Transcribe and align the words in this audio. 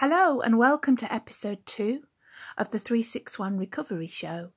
Hello, 0.00 0.40
and 0.40 0.56
welcome 0.56 0.94
to 0.98 1.12
episode 1.12 1.66
two 1.66 2.04
of 2.56 2.70
the 2.70 2.78
361 2.78 3.58
Recovery 3.58 4.06
Show. 4.06 4.52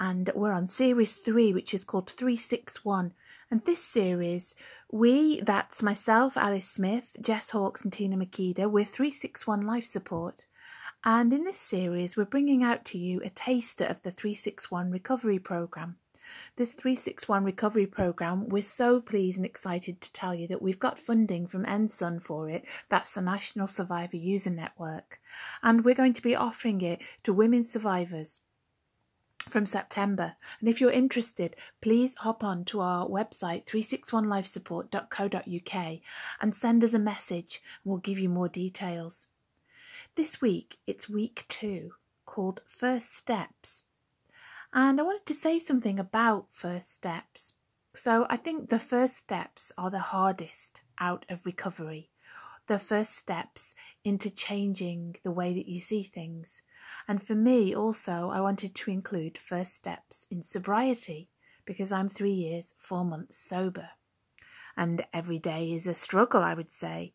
And 0.00 0.28
we're 0.34 0.50
on 0.50 0.66
series 0.66 1.18
three, 1.18 1.52
which 1.52 1.72
is 1.72 1.84
called 1.84 2.10
361. 2.10 3.14
And 3.52 3.64
this 3.64 3.84
series, 3.84 4.56
we, 4.90 5.42
that's 5.42 5.80
myself, 5.80 6.36
Alice 6.36 6.68
Smith, 6.68 7.14
Jess 7.20 7.50
Hawkes, 7.50 7.84
and 7.84 7.92
Tina 7.92 8.16
Makeda, 8.16 8.68
we're 8.68 8.84
361 8.84 9.60
Life 9.60 9.84
Support. 9.84 10.46
And 11.04 11.32
in 11.32 11.44
this 11.44 11.60
series, 11.60 12.16
we're 12.16 12.24
bringing 12.24 12.64
out 12.64 12.84
to 12.86 12.98
you 12.98 13.20
a 13.22 13.30
taster 13.30 13.84
of 13.84 14.02
the 14.02 14.10
361 14.10 14.90
Recovery 14.90 15.38
Programme. 15.38 15.98
This 16.56 16.74
361 16.74 17.44
recovery 17.44 17.86
program, 17.86 18.48
we're 18.48 18.62
so 18.62 19.00
pleased 19.00 19.38
and 19.38 19.46
excited 19.46 20.00
to 20.00 20.12
tell 20.12 20.34
you 20.34 20.46
that 20.48 20.62
we've 20.62 20.78
got 20.78 20.98
funding 20.98 21.46
from 21.46 21.64
NSUN 21.64 22.22
for 22.22 22.48
it. 22.48 22.66
That's 22.88 23.14
the 23.14 23.22
National 23.22 23.68
Survivor 23.68 24.16
User 24.16 24.50
Network. 24.50 25.20
And 25.62 25.84
we're 25.84 25.94
going 25.94 26.12
to 26.12 26.22
be 26.22 26.36
offering 26.36 26.80
it 26.80 27.02
to 27.22 27.32
women 27.32 27.62
survivors 27.62 28.40
from 29.48 29.66
September. 29.66 30.36
And 30.60 30.68
if 30.68 30.80
you're 30.80 30.90
interested, 30.90 31.56
please 31.80 32.14
hop 32.16 32.44
on 32.44 32.64
to 32.66 32.80
our 32.80 33.08
website 33.08 33.64
361lifesupport.co.uk 33.66 36.00
and 36.40 36.54
send 36.54 36.84
us 36.84 36.94
a 36.94 36.98
message. 36.98 37.62
And 37.82 37.90
we'll 37.90 38.00
give 38.00 38.18
you 38.18 38.28
more 38.28 38.48
details. 38.48 39.28
This 40.14 40.40
week, 40.40 40.78
it's 40.86 41.08
week 41.08 41.44
two 41.48 41.94
called 42.26 42.60
First 42.66 43.12
Steps 43.12 43.84
and 44.72 45.00
I 45.00 45.02
wanted 45.02 45.26
to 45.26 45.34
say 45.34 45.58
something 45.58 45.98
about 45.98 46.46
first 46.52 46.90
steps. 46.90 47.54
So 47.94 48.26
I 48.30 48.36
think 48.36 48.68
the 48.68 48.78
first 48.78 49.16
steps 49.16 49.72
are 49.76 49.90
the 49.90 49.98
hardest 49.98 50.82
out 50.98 51.26
of 51.28 51.44
recovery. 51.44 52.10
The 52.66 52.78
first 52.78 53.16
steps 53.16 53.74
into 54.04 54.30
changing 54.30 55.16
the 55.24 55.32
way 55.32 55.54
that 55.54 55.66
you 55.66 55.80
see 55.80 56.04
things. 56.04 56.62
And 57.08 57.20
for 57.20 57.34
me, 57.34 57.74
also, 57.74 58.30
I 58.30 58.40
wanted 58.40 58.76
to 58.76 58.92
include 58.92 59.38
first 59.38 59.72
steps 59.72 60.26
in 60.30 60.42
sobriety 60.42 61.28
because 61.64 61.90
I'm 61.90 62.08
three 62.08 62.30
years, 62.30 62.74
four 62.78 63.04
months 63.04 63.38
sober. 63.38 63.90
And 64.76 65.04
every 65.12 65.40
day 65.40 65.72
is 65.72 65.88
a 65.88 65.94
struggle, 65.94 66.42
I 66.42 66.54
would 66.54 66.70
say. 66.70 67.12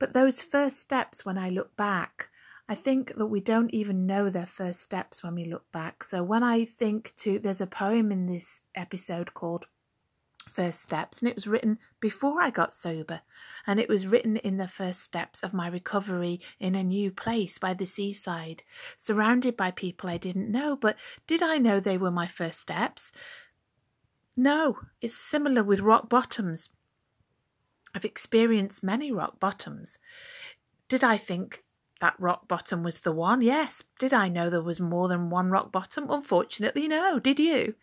But 0.00 0.12
those 0.12 0.42
first 0.42 0.78
steps, 0.78 1.24
when 1.24 1.38
I 1.38 1.50
look 1.50 1.76
back, 1.76 2.30
I 2.68 2.74
think 2.74 3.14
that 3.14 3.26
we 3.26 3.40
don't 3.40 3.72
even 3.72 4.06
know 4.06 4.28
their 4.28 4.46
first 4.46 4.80
steps 4.80 5.22
when 5.22 5.34
we 5.36 5.44
look 5.44 5.70
back. 5.70 6.02
So 6.02 6.22
when 6.24 6.42
I 6.42 6.64
think 6.64 7.12
to, 7.18 7.38
there's 7.38 7.60
a 7.60 7.66
poem 7.66 8.10
in 8.10 8.26
this 8.26 8.62
episode 8.74 9.34
called 9.34 9.66
First 10.48 10.80
Steps, 10.80 11.20
and 11.20 11.28
it 11.28 11.34
was 11.34 11.46
written 11.46 11.78
before 12.00 12.40
I 12.40 12.50
got 12.50 12.74
sober, 12.74 13.20
and 13.66 13.78
it 13.78 13.88
was 13.88 14.06
written 14.06 14.36
in 14.38 14.56
the 14.56 14.68
first 14.68 15.00
steps 15.00 15.42
of 15.42 15.54
my 15.54 15.68
recovery 15.68 16.40
in 16.60 16.74
a 16.74 16.84
new 16.84 17.10
place 17.10 17.58
by 17.58 17.74
the 17.74 17.86
seaside, 17.86 18.62
surrounded 18.96 19.56
by 19.56 19.70
people 19.70 20.08
I 20.08 20.18
didn't 20.18 20.50
know. 20.50 20.76
But 20.76 20.96
did 21.26 21.42
I 21.42 21.58
know 21.58 21.78
they 21.78 21.98
were 21.98 22.12
my 22.12 22.26
first 22.26 22.60
steps? 22.60 23.12
No, 24.36 24.78
it's 25.00 25.16
similar 25.16 25.62
with 25.62 25.80
rock 25.80 26.08
bottoms. 26.08 26.70
I've 27.94 28.04
experienced 28.04 28.84
many 28.84 29.10
rock 29.10 29.40
bottoms. 29.40 29.98
Did 30.88 31.02
I 31.02 31.16
think 31.16 31.64
that 32.00 32.14
rock 32.18 32.46
bottom 32.48 32.82
was 32.82 33.00
the 33.00 33.12
one. 33.12 33.42
Yes. 33.42 33.82
Did 33.98 34.12
I 34.12 34.28
know 34.28 34.50
there 34.50 34.60
was 34.62 34.80
more 34.80 35.08
than 35.08 35.30
one 35.30 35.50
rock 35.50 35.72
bottom? 35.72 36.10
Unfortunately, 36.10 36.88
no. 36.88 37.18
Did 37.18 37.38
you? 37.38 37.74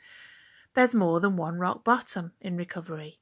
There's 0.76 0.96
more 0.96 1.20
than 1.20 1.38
one 1.38 1.58
rock 1.58 1.84
bottom 1.84 2.34
in 2.42 2.58
recovery. 2.58 3.20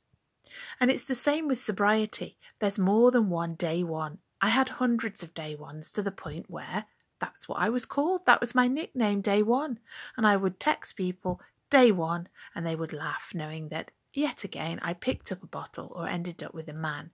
And 0.79 0.91
it's 0.91 1.05
the 1.05 1.15
same 1.15 1.47
with 1.47 1.61
sobriety. 1.61 2.37
There's 2.59 2.79
more 2.79 3.11
than 3.11 3.29
one 3.29 3.55
day 3.55 3.83
one. 3.83 4.19
I 4.41 4.49
had 4.49 4.69
hundreds 4.69 5.23
of 5.23 5.33
day 5.33 5.55
ones 5.55 5.91
to 5.91 6.01
the 6.01 6.11
point 6.11 6.49
where 6.49 6.85
that's 7.19 7.47
what 7.47 7.61
I 7.61 7.69
was 7.69 7.85
called. 7.85 8.25
That 8.25 8.41
was 8.41 8.55
my 8.55 8.67
nickname, 8.67 9.21
day 9.21 9.43
one. 9.43 9.79
And 10.17 10.25
I 10.25 10.35
would 10.35 10.59
text 10.59 10.97
people 10.97 11.39
day 11.69 11.91
one 11.91 12.27
and 12.55 12.65
they 12.65 12.75
would 12.75 12.93
laugh, 12.93 13.31
knowing 13.33 13.69
that 13.69 13.91
yet 14.13 14.43
again 14.43 14.79
I 14.81 14.93
picked 14.93 15.31
up 15.31 15.43
a 15.43 15.47
bottle 15.47 15.93
or 15.95 16.07
ended 16.07 16.43
up 16.43 16.53
with 16.53 16.67
a 16.67 16.73
man. 16.73 17.11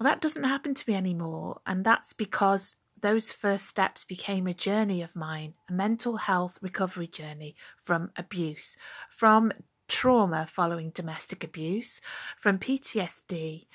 That 0.00 0.20
doesn't 0.20 0.44
happen 0.44 0.74
to 0.74 0.90
me 0.90 0.96
anymore, 0.96 1.60
and 1.66 1.84
that's 1.84 2.12
because 2.12 2.76
those 3.00 3.30
first 3.30 3.66
steps 3.66 4.02
became 4.02 4.46
a 4.46 4.54
journey 4.54 5.02
of 5.02 5.14
mine, 5.14 5.54
a 5.68 5.72
mental 5.72 6.16
health 6.16 6.58
recovery 6.60 7.06
journey 7.06 7.54
from 7.82 8.10
abuse, 8.16 8.76
from 9.10 9.52
trauma 9.88 10.46
following 10.46 10.90
domestic 10.90 11.44
abuse, 11.44 12.00
from 12.38 12.58
PTSD, 12.58 13.66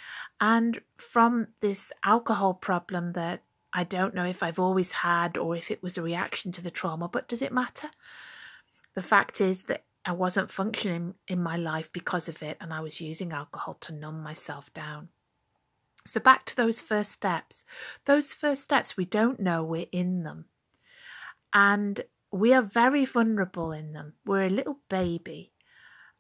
and 0.42 0.82
from 0.98 1.48
this 1.62 1.92
alcohol 2.04 2.54
problem 2.54 3.14
that 3.14 3.44
I 3.72 3.84
don't 3.84 4.16
know 4.16 4.26
if 4.26 4.42
I've 4.42 4.60
always 4.60 4.92
had 4.92 5.38
or 5.38 5.56
if 5.56 5.70
it 5.70 5.84
was 5.84 5.98
a 5.98 6.02
reaction 6.02 6.52
to 6.54 6.62
the 6.62 6.72
trauma, 6.72 7.08
but 7.08 7.28
does 7.28 7.42
it 7.42 7.54
matter? 7.54 7.90
The 8.96 9.04
fact 9.04 9.40
is 9.40 9.64
that 9.66 9.84
I 10.04 10.14
wasn't 10.14 10.52
functioning 10.52 11.14
in 11.28 11.42
my 11.42 11.56
life 11.56 11.94
because 11.94 12.28
of 12.28 12.42
it, 12.42 12.58
and 12.60 12.74
I 12.74 12.80
was 12.80 13.00
using 13.00 13.32
alcohol 13.32 13.76
to 13.82 13.94
numb 13.94 14.24
myself 14.24 14.74
down. 14.74 15.10
So, 16.12 16.20
back 16.20 16.46
to 16.46 16.56
those 16.56 16.82
first 16.82 17.12
steps. 17.12 17.66
Those 18.06 18.34
first 18.34 18.62
steps, 18.62 18.98
we 18.98 19.06
don't 19.06 19.40
know 19.40 19.64
we're 19.64 19.88
in 19.92 20.24
them. 20.24 20.46
And 21.54 22.02
we 22.32 22.54
are 22.54 22.62
very 22.62 23.06
vulnerable 23.06 23.72
in 23.72 23.94
them. 23.94 24.14
We're 24.26 24.46
a 24.46 24.50
little 24.50 24.80
baby. 24.90 25.52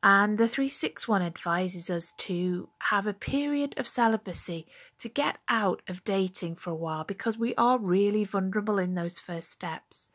And 0.01 0.37
the 0.37 0.47
361 0.47 1.21
advises 1.21 1.89
us 1.89 2.13
to 2.19 2.69
have 2.79 3.05
a 3.05 3.13
period 3.13 3.77
of 3.77 3.87
celibacy 3.87 4.67
to 4.99 5.09
get 5.09 5.39
out 5.49 5.81
of 5.89 6.05
dating 6.05 6.55
for 6.55 6.71
a 6.71 6.75
while 6.75 7.03
because 7.03 7.37
we 7.37 7.53
are 7.55 7.77
really 7.77 8.23
vulnerable 8.23 8.79
in 8.79 8.95
those 8.95 9.19
first 9.19 9.49
steps. 9.49 10.09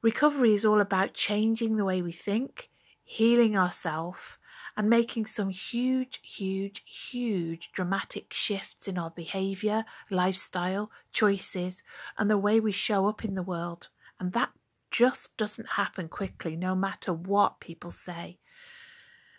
Recovery 0.00 0.54
is 0.54 0.64
all 0.64 0.80
about 0.80 1.12
changing 1.12 1.76
the 1.76 1.84
way 1.84 2.00
we 2.00 2.12
think, 2.12 2.70
healing 3.02 3.56
ourselves, 3.56 4.38
and 4.76 4.90
making 4.90 5.26
some 5.26 5.50
huge, 5.50 6.20
huge, 6.22 6.82
huge 6.86 7.70
dramatic 7.72 8.32
shifts 8.32 8.88
in 8.88 8.98
our 8.98 9.10
behaviour, 9.10 9.84
lifestyle, 10.10 10.90
choices, 11.12 11.82
and 12.18 12.30
the 12.30 12.38
way 12.38 12.60
we 12.60 12.72
show 12.72 13.06
up 13.06 13.24
in 13.24 13.34
the 13.34 13.42
world. 13.42 13.88
And 14.18 14.32
that 14.32 14.50
just 14.90 15.36
doesn't 15.36 15.70
happen 15.70 16.08
quickly, 16.08 16.56
no 16.56 16.74
matter 16.74 17.12
what 17.12 17.60
people 17.60 17.90
say. 17.90 18.38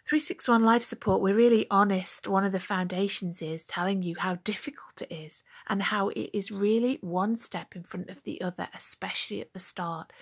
361 0.08 0.64
Life 0.64 0.84
Support, 0.84 1.22
we're 1.22 1.36
really 1.36 1.66
honest. 1.72 2.28
One 2.28 2.44
of 2.44 2.52
the 2.52 2.60
foundations 2.60 3.42
is 3.42 3.66
telling 3.66 4.04
you 4.04 4.16
how 4.20 4.36
difficult 4.44 5.02
it 5.02 5.12
is 5.12 5.44
and 5.68 5.82
how 5.82 6.10
it 6.10 6.30
is 6.32 6.52
really 6.52 7.00
one 7.02 7.36
step 7.36 7.76
in 7.76 7.82
front 7.82 8.12
of 8.12 8.22
the 8.22 8.40
other, 8.42 8.68
especially 8.76 9.42
at 9.42 9.54
the 9.54 9.60
start. 9.60 10.14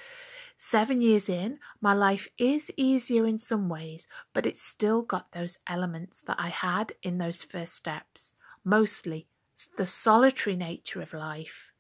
Seven 0.66 1.02
years 1.02 1.28
in, 1.28 1.60
my 1.82 1.94
life 1.94 2.30
is 2.38 2.72
easier 2.78 3.28
in 3.28 3.38
some 3.38 3.68
ways, 3.68 4.08
but 4.32 4.46
it's 4.46 4.64
still 4.64 5.02
got 5.02 5.34
those 5.34 5.58
elements 5.68 6.22
that 6.22 6.38
I 6.40 6.48
had 6.48 6.94
in 7.04 7.18
those 7.18 7.44
first 7.44 7.74
steps. 7.74 8.36
Mostly 8.64 9.28
the 9.76 9.86
solitary 9.86 10.56
nature 10.56 11.02
of 11.02 11.12
life, 11.12 11.74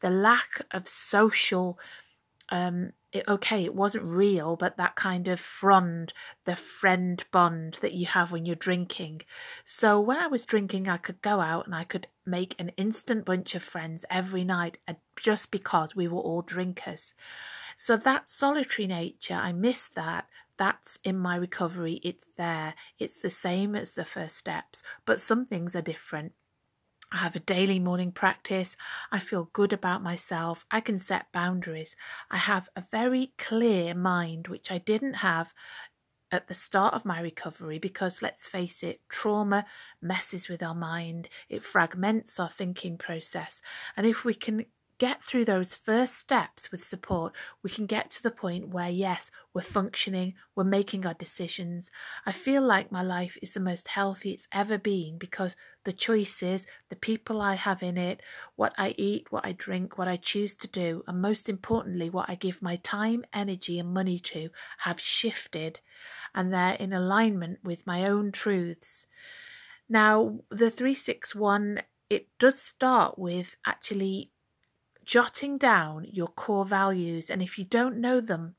the 0.00 0.10
lack 0.10 0.62
of 0.72 0.88
social. 0.88 1.78
Um, 2.48 2.90
it, 3.12 3.22
okay, 3.28 3.64
it 3.64 3.72
wasn't 3.72 4.04
real, 4.04 4.56
but 4.56 4.78
that 4.78 4.96
kind 4.96 5.28
of 5.28 5.38
frond, 5.38 6.12
the 6.44 6.56
friend 6.56 7.22
bond 7.30 7.78
that 7.82 7.94
you 7.94 8.06
have 8.06 8.32
when 8.32 8.46
you're 8.46 8.56
drinking. 8.56 9.22
So 9.64 10.00
when 10.00 10.18
I 10.18 10.26
was 10.26 10.44
drinking, 10.44 10.88
I 10.88 10.96
could 10.96 11.22
go 11.22 11.40
out 11.40 11.66
and 11.66 11.74
I 11.74 11.84
could 11.84 12.08
make 12.26 12.56
an 12.58 12.70
instant 12.70 13.26
bunch 13.26 13.54
of 13.54 13.62
friends 13.62 14.04
every 14.10 14.42
night 14.42 14.78
uh, 14.88 14.94
just 15.16 15.52
because 15.52 15.94
we 15.94 16.08
were 16.08 16.20
all 16.20 16.42
drinkers. 16.42 17.14
So 17.76 17.96
that 17.96 18.28
solitary 18.28 18.86
nature, 18.86 19.34
I 19.34 19.52
miss 19.52 19.88
that. 19.88 20.28
That's 20.56 20.98
in 21.04 21.18
my 21.18 21.36
recovery. 21.36 22.00
It's 22.04 22.28
there. 22.36 22.74
It's 22.98 23.20
the 23.20 23.30
same 23.30 23.74
as 23.74 23.94
the 23.94 24.04
first 24.04 24.36
steps, 24.36 24.82
but 25.04 25.20
some 25.20 25.44
things 25.44 25.74
are 25.74 25.82
different. 25.82 26.32
I 27.12 27.18
have 27.18 27.36
a 27.36 27.40
daily 27.40 27.78
morning 27.78 28.12
practice. 28.12 28.76
I 29.12 29.18
feel 29.18 29.50
good 29.52 29.72
about 29.72 30.02
myself. 30.02 30.66
I 30.70 30.80
can 30.80 30.98
set 30.98 31.32
boundaries. 31.32 31.96
I 32.30 32.38
have 32.38 32.68
a 32.76 32.84
very 32.90 33.32
clear 33.38 33.94
mind, 33.94 34.48
which 34.48 34.70
I 34.72 34.78
didn't 34.78 35.14
have 35.14 35.52
at 36.32 36.48
the 36.48 36.54
start 36.54 36.94
of 36.94 37.04
my 37.04 37.20
recovery 37.20 37.78
because 37.78 38.22
let's 38.22 38.48
face 38.48 38.82
it, 38.82 39.00
trauma 39.08 39.64
messes 40.02 40.48
with 40.48 40.62
our 40.62 40.74
mind, 40.74 41.28
it 41.48 41.62
fragments 41.62 42.40
our 42.40 42.48
thinking 42.48 42.98
process. 42.98 43.62
And 43.96 44.06
if 44.06 44.24
we 44.24 44.34
can 44.34 44.66
get 45.04 45.22
through 45.22 45.44
those 45.44 45.74
first 45.74 46.14
steps 46.14 46.72
with 46.72 46.82
support, 46.82 47.34
we 47.62 47.68
can 47.68 47.84
get 47.84 48.10
to 48.10 48.22
the 48.22 48.30
point 48.30 48.70
where, 48.70 48.88
yes, 48.88 49.30
we're 49.52 49.60
functioning, 49.60 50.32
we're 50.56 50.64
making 50.64 51.04
our 51.04 51.12
decisions. 51.12 51.90
I 52.24 52.32
feel 52.32 52.62
like 52.62 52.90
my 52.90 53.02
life 53.02 53.36
is 53.42 53.52
the 53.52 53.60
most 53.60 53.88
healthy 53.88 54.30
it's 54.32 54.48
ever 54.50 54.78
been 54.78 55.18
because 55.18 55.56
the 55.84 55.92
choices, 55.92 56.66
the 56.88 56.96
people 56.96 57.42
I 57.42 57.52
have 57.52 57.82
in 57.82 57.98
it, 57.98 58.22
what 58.56 58.72
I 58.78 58.94
eat, 58.96 59.30
what 59.30 59.44
I 59.44 59.52
drink, 59.52 59.98
what 59.98 60.08
I 60.08 60.16
choose 60.16 60.54
to 60.54 60.68
do, 60.68 61.04
and 61.06 61.20
most 61.20 61.50
importantly, 61.50 62.08
what 62.08 62.30
I 62.30 62.34
give 62.34 62.62
my 62.62 62.76
time, 62.76 63.26
energy, 63.34 63.78
and 63.78 63.92
money 63.92 64.18
to 64.20 64.48
have 64.78 64.98
shifted 64.98 65.80
and 66.34 66.50
they're 66.50 66.74
in 66.74 66.94
alignment 66.94 67.58
with 67.62 67.86
my 67.86 68.06
own 68.06 68.32
truths. 68.32 69.06
Now, 69.86 70.40
the 70.48 70.70
361 70.70 71.82
it 72.10 72.28
does 72.38 72.60
start 72.60 73.18
with 73.18 73.56
actually 73.66 74.30
jotting 75.04 75.58
down 75.58 76.06
your 76.10 76.28
core 76.28 76.64
values. 76.64 77.30
And 77.30 77.42
if 77.42 77.58
you 77.58 77.64
don't 77.64 77.98
know 77.98 78.20
them, 78.20 78.56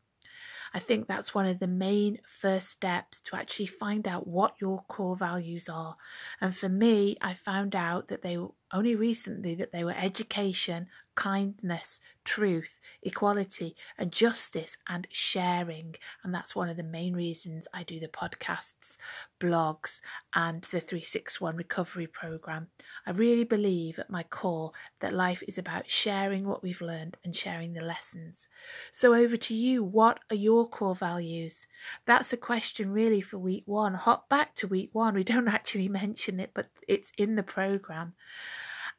I 0.74 0.80
think 0.80 1.08
that's 1.08 1.34
one 1.34 1.46
of 1.46 1.60
the 1.60 1.68
main 1.68 2.20
first 2.26 2.68
steps 2.68 3.22
to 3.22 3.38
actually 3.38 3.68
find 3.68 4.06
out 4.08 4.28
what 4.28 4.56
your 4.60 4.84
core 4.90 5.16
values 5.16 5.70
are. 5.70 5.96
And 6.42 6.54
for 6.54 6.68
me, 6.68 7.16
I 7.22 7.34
found 7.34 7.76
out 7.76 8.10
that 8.10 8.22
they 8.22 8.38
were 8.38 8.50
only 8.74 8.96
recently 8.96 9.56
that 9.56 9.72
they 9.72 9.86
were 9.86 9.96
education, 9.96 10.88
kindness, 11.16 12.02
truth, 12.24 12.80
equality, 13.04 13.76
and 13.98 14.12
justice, 14.12 14.78
and 14.88 15.08
sharing. 15.12 15.96
And 16.24 16.34
that's 16.34 16.56
one 16.56 16.70
of 16.70 16.78
the 16.78 16.84
main 16.84 17.14
reasons 17.14 17.68
I 17.74 17.84
do 17.84 18.00
the 18.00 18.08
podcasts, 18.08 18.98
blogs, 19.40 20.02
and 20.34 20.62
the 20.64 20.80
361 20.80 21.56
recovery 21.56 22.08
program. 22.08 22.68
I 23.06 23.12
really 23.12 23.44
believe 23.44 24.00
at 24.00 24.10
my 24.10 24.24
core 24.24 24.72
that 25.00 25.14
life 25.14 25.44
is 25.48 25.58
about 25.58 25.90
sharing 25.90 26.48
what 26.48 26.64
we've 26.64 26.82
learned 26.82 27.18
and 27.24 27.36
sharing 27.36 27.74
the 27.74 27.82
lessons. 27.82 28.50
So, 28.94 29.14
over 29.14 29.38
to 29.38 29.54
you. 29.54 29.84
What 29.84 30.20
are 30.30 30.36
your 30.36 30.68
core 30.68 30.96
values? 30.96 31.68
That's 32.06 32.34
a 32.34 32.38
question 32.38 32.92
really 32.92 33.22
for 33.22 33.38
week 33.38 33.64
one. 33.66 33.94
Hop 33.94 34.28
back 34.30 34.56
to 34.56 34.68
week 34.68 34.90
one. 34.94 35.14
We 35.16 35.24
don't 35.24 35.48
actually 35.56 35.88
mention 35.88 36.40
it, 36.40 36.52
but 36.54 36.68
it's 36.88 37.12
in 37.18 37.36
the 37.36 37.44
program. 37.44 38.14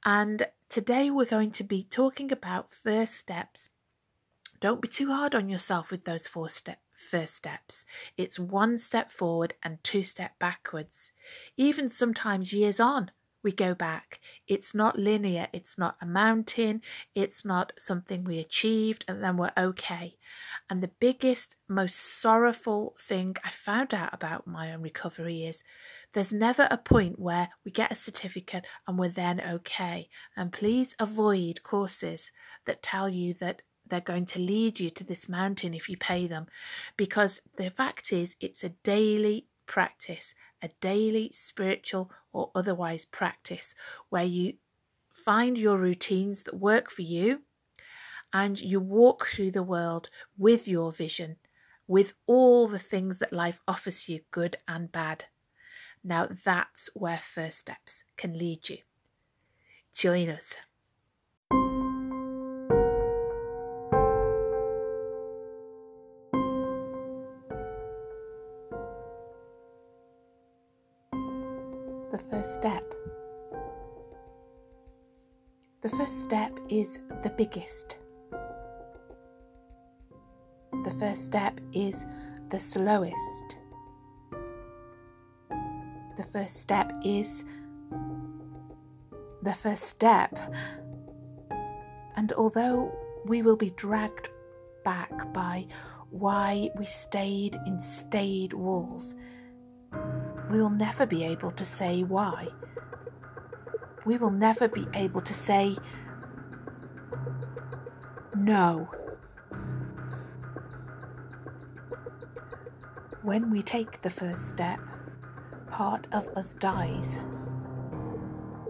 And 0.05 0.47
today 0.69 1.11
we're 1.11 1.25
going 1.25 1.51
to 1.53 1.65
be 1.65 1.85
talking 1.85 2.33
about 2.33 2.73
first 2.73 3.15
steps. 3.15 3.71
Don't 4.61 4.81
be 4.81 4.89
too 4.89 5.09
hard 5.13 5.35
on 5.35 5.49
yourself 5.49 5.91
with 5.91 6.05
those 6.05 6.27
four 6.27 6.49
step, 6.49 6.81
first 6.93 7.35
steps. 7.35 7.85
It's 8.17 8.39
one 8.39 8.79
step 8.79 9.11
forward 9.13 9.55
and 9.63 9.83
two 9.85 10.03
step 10.03 10.39
backwards. 10.39 11.13
Even 11.57 11.89
sometimes 11.89 12.53
years 12.53 12.81
on, 12.81 13.11
we 13.47 13.53
go 13.53 13.77
back. 13.77 14.19
It's 14.49 14.75
not 14.75 14.99
linear, 14.99 15.47
it's 15.53 15.79
not 15.79 15.97
a 16.03 16.05
mountain, 16.05 16.83
it's 17.15 17.45
not 17.45 17.73
something 17.79 18.25
we 18.25 18.41
achieved 18.41 19.05
and 19.07 19.23
then 19.23 19.37
we're 19.37 19.53
okay. 19.57 20.17
And 20.69 20.83
the 20.83 20.91
biggest, 20.99 21.55
most 21.69 21.95
sorrowful 22.21 22.97
thing 22.99 23.37
I 23.45 23.51
found 23.51 23.95
out 23.95 24.13
about 24.13 24.49
my 24.49 24.75
own 24.75 24.83
recovery 24.83 25.45
is 25.45 25.63
there's 26.13 26.33
never 26.33 26.67
a 26.73 26.77
point 26.77 27.21
where 27.21 27.49
we 27.65 27.71
get 27.71 27.93
a 27.93 27.95
certificate 27.95 28.65
and 28.89 28.99
we're 28.99 29.11
then 29.11 29.41
okay. 29.41 30.09
And 30.37 30.53
please 30.53 30.97
avoid 30.99 31.63
courses 31.63 32.33
that 32.65 32.83
tell 32.83 33.09
you 33.09 33.33
that 33.35 33.63
they're 33.87 34.01
going 34.01 34.27
to 34.27 34.41
lead 34.41 34.81
you 34.81 34.91
to 34.91 35.05
this 35.05 35.29
mountain 35.29 35.73
if 35.73 35.89
you 35.89 35.97
pay 35.97 36.27
them, 36.27 36.47
because 36.97 37.41
the 37.57 37.71
fact 37.71 38.13
is, 38.13 38.35
it's 38.41 38.65
a 38.65 38.71
daily 38.83 39.47
practice, 39.67 40.35
a 40.63 40.71
daily 40.81 41.31
spiritual 41.33 42.11
or 42.33 42.51
otherwise 42.55 43.05
practice 43.05 43.75
where 44.09 44.25
you 44.25 44.55
find 45.11 45.59
your 45.59 45.79
routines 45.79 46.43
that 46.43 46.55
work 46.55 46.91
for 46.91 47.03
you 47.03 47.43
and 48.33 48.61
you 48.61 48.81
walk 48.81 49.27
through 49.27 49.51
the 49.51 49.63
world 49.63 50.09
with 50.37 50.69
your 50.69 50.93
vision, 50.93 51.37
with 51.87 52.15
all 52.27 52.69
the 52.69 52.79
things 52.79 53.19
that 53.19 53.33
life 53.33 53.61
offers 53.67 54.09
you, 54.09 54.21
good 54.31 54.57
and 54.69 54.93
bad. 54.93 55.25
Now 56.05 56.29
that's 56.45 56.89
where 56.95 57.19
first 57.19 57.59
steps 57.59 58.05
can 58.17 58.37
lead 58.39 58.69
you. 58.69 58.79
Join 59.95 60.29
us. 60.29 60.57
Step 76.27 76.59
is 76.69 77.01
the 77.23 77.31
biggest. 77.31 77.97
The 80.85 80.95
first 80.99 81.23
step 81.23 81.61
is 81.73 82.05
the 82.51 82.61
slowest 82.61 83.57
the 86.17 86.25
first 86.33 86.57
step 86.57 86.91
is 87.05 87.45
the 89.43 89.53
first 89.53 89.85
step. 89.85 90.37
And 92.17 92.33
although 92.33 92.91
we 93.27 93.43
will 93.43 93.57
be 93.57 93.71
dragged 93.71 94.29
back 94.85 95.33
by 95.33 95.67
why 96.11 96.71
we 96.79 96.87
stayed 96.87 97.57
in 97.67 97.81
stayed 97.83 98.55
walls, 98.55 99.15
we 100.51 100.61
will 100.61 100.71
never 100.71 101.05
be 101.05 101.23
able 101.23 101.53
to 101.53 101.65
say 101.65 102.03
why. 102.03 102.49
We 104.07 104.17
will 104.17 104.31
never 104.31 104.69
be 104.69 104.87
able 104.95 105.21
to 105.21 105.35
say 105.35 105.77
no. 108.47 108.89
When 113.23 113.51
we 113.51 113.61
take 113.61 114.03
the 114.03 114.11
first 114.11 114.49
step, 114.51 114.79
part 115.69 116.07
of 116.13 116.29
us 116.37 116.55
dies. 116.55 117.19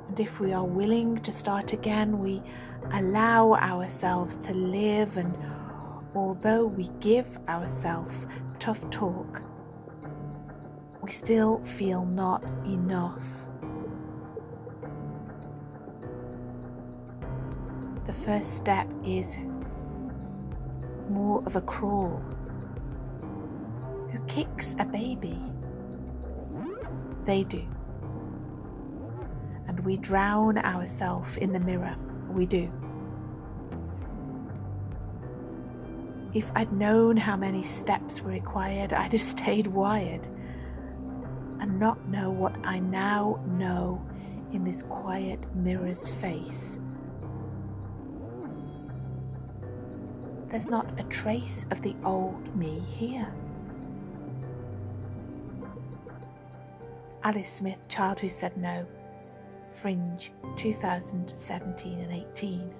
And 0.08 0.18
if 0.18 0.40
we 0.40 0.54
are 0.54 0.64
willing 0.64 1.18
to 1.18 1.30
start 1.30 1.74
again, 1.74 2.20
we 2.20 2.42
allow 2.94 3.52
ourselves 3.52 4.38
to 4.46 4.54
live, 4.54 5.18
and 5.18 5.36
although 6.14 6.64
we 6.64 6.88
give 7.00 7.38
ourselves 7.46 8.14
tough 8.58 8.80
talk, 8.90 9.42
we 11.02 11.12
still 11.12 11.62
feel 11.64 12.06
not 12.06 12.42
enough. 12.64 13.24
The 18.06 18.14
first 18.14 18.54
step 18.54 18.88
is 19.04 19.36
of 21.46 21.56
a 21.56 21.60
crawl. 21.60 22.20
Who 24.12 24.18
kicks 24.26 24.74
a 24.78 24.84
baby? 24.84 25.40
they 27.24 27.42
do. 27.42 27.62
And 29.66 29.80
we 29.80 29.96
drown 29.96 30.58
ourselves 30.58 31.36
in 31.36 31.52
the 31.52 31.60
mirror. 31.60 31.96
We 32.30 32.46
do. 32.46 32.70
If 36.34 36.50
I'd 36.54 36.72
known 36.72 37.16
how 37.16 37.36
many 37.36 37.62
steps 37.62 38.20
were 38.20 38.30
required, 38.30 38.92
I'd 38.92 39.12
have 39.12 39.22
stayed 39.22 39.66
wired 39.66 40.26
and 41.60 41.80
not 41.80 42.08
know 42.08 42.30
what 42.30 42.54
I 42.64 42.78
now 42.78 43.40
know 43.46 44.06
in 44.52 44.62
this 44.62 44.82
quiet 44.82 45.40
mirror's 45.54 46.08
face. 46.08 46.78
There's 50.48 50.68
not 50.68 50.98
a 50.98 51.02
trace 51.04 51.66
of 51.70 51.82
the 51.82 51.96
old 52.04 52.56
me 52.56 52.78
here. 52.78 53.32
Alice 57.24 57.52
Smith, 57.52 57.88
Child 57.88 58.20
Who 58.20 58.28
Said 58.28 58.56
No, 58.56 58.86
Fringe 59.72 60.30
2017 60.56 61.98
and 61.98 62.12
18. 62.12 62.70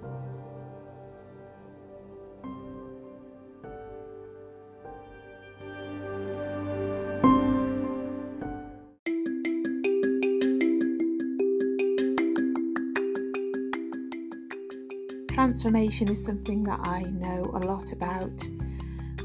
Transformation 15.57 16.07
is 16.09 16.23
something 16.23 16.61
that 16.65 16.79
I 16.83 17.01
know 17.01 17.49
a 17.55 17.57
lot 17.65 17.91
about 17.91 18.47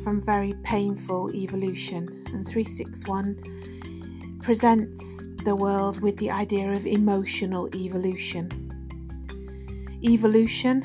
from 0.02 0.18
very 0.18 0.54
painful 0.62 1.30
evolution, 1.34 2.08
and 2.32 2.48
361 2.48 4.38
presents 4.40 5.28
the 5.44 5.54
world 5.54 6.00
with 6.00 6.16
the 6.16 6.30
idea 6.30 6.72
of 6.72 6.86
emotional 6.86 7.68
evolution. 7.76 8.48
Evolution 10.02 10.82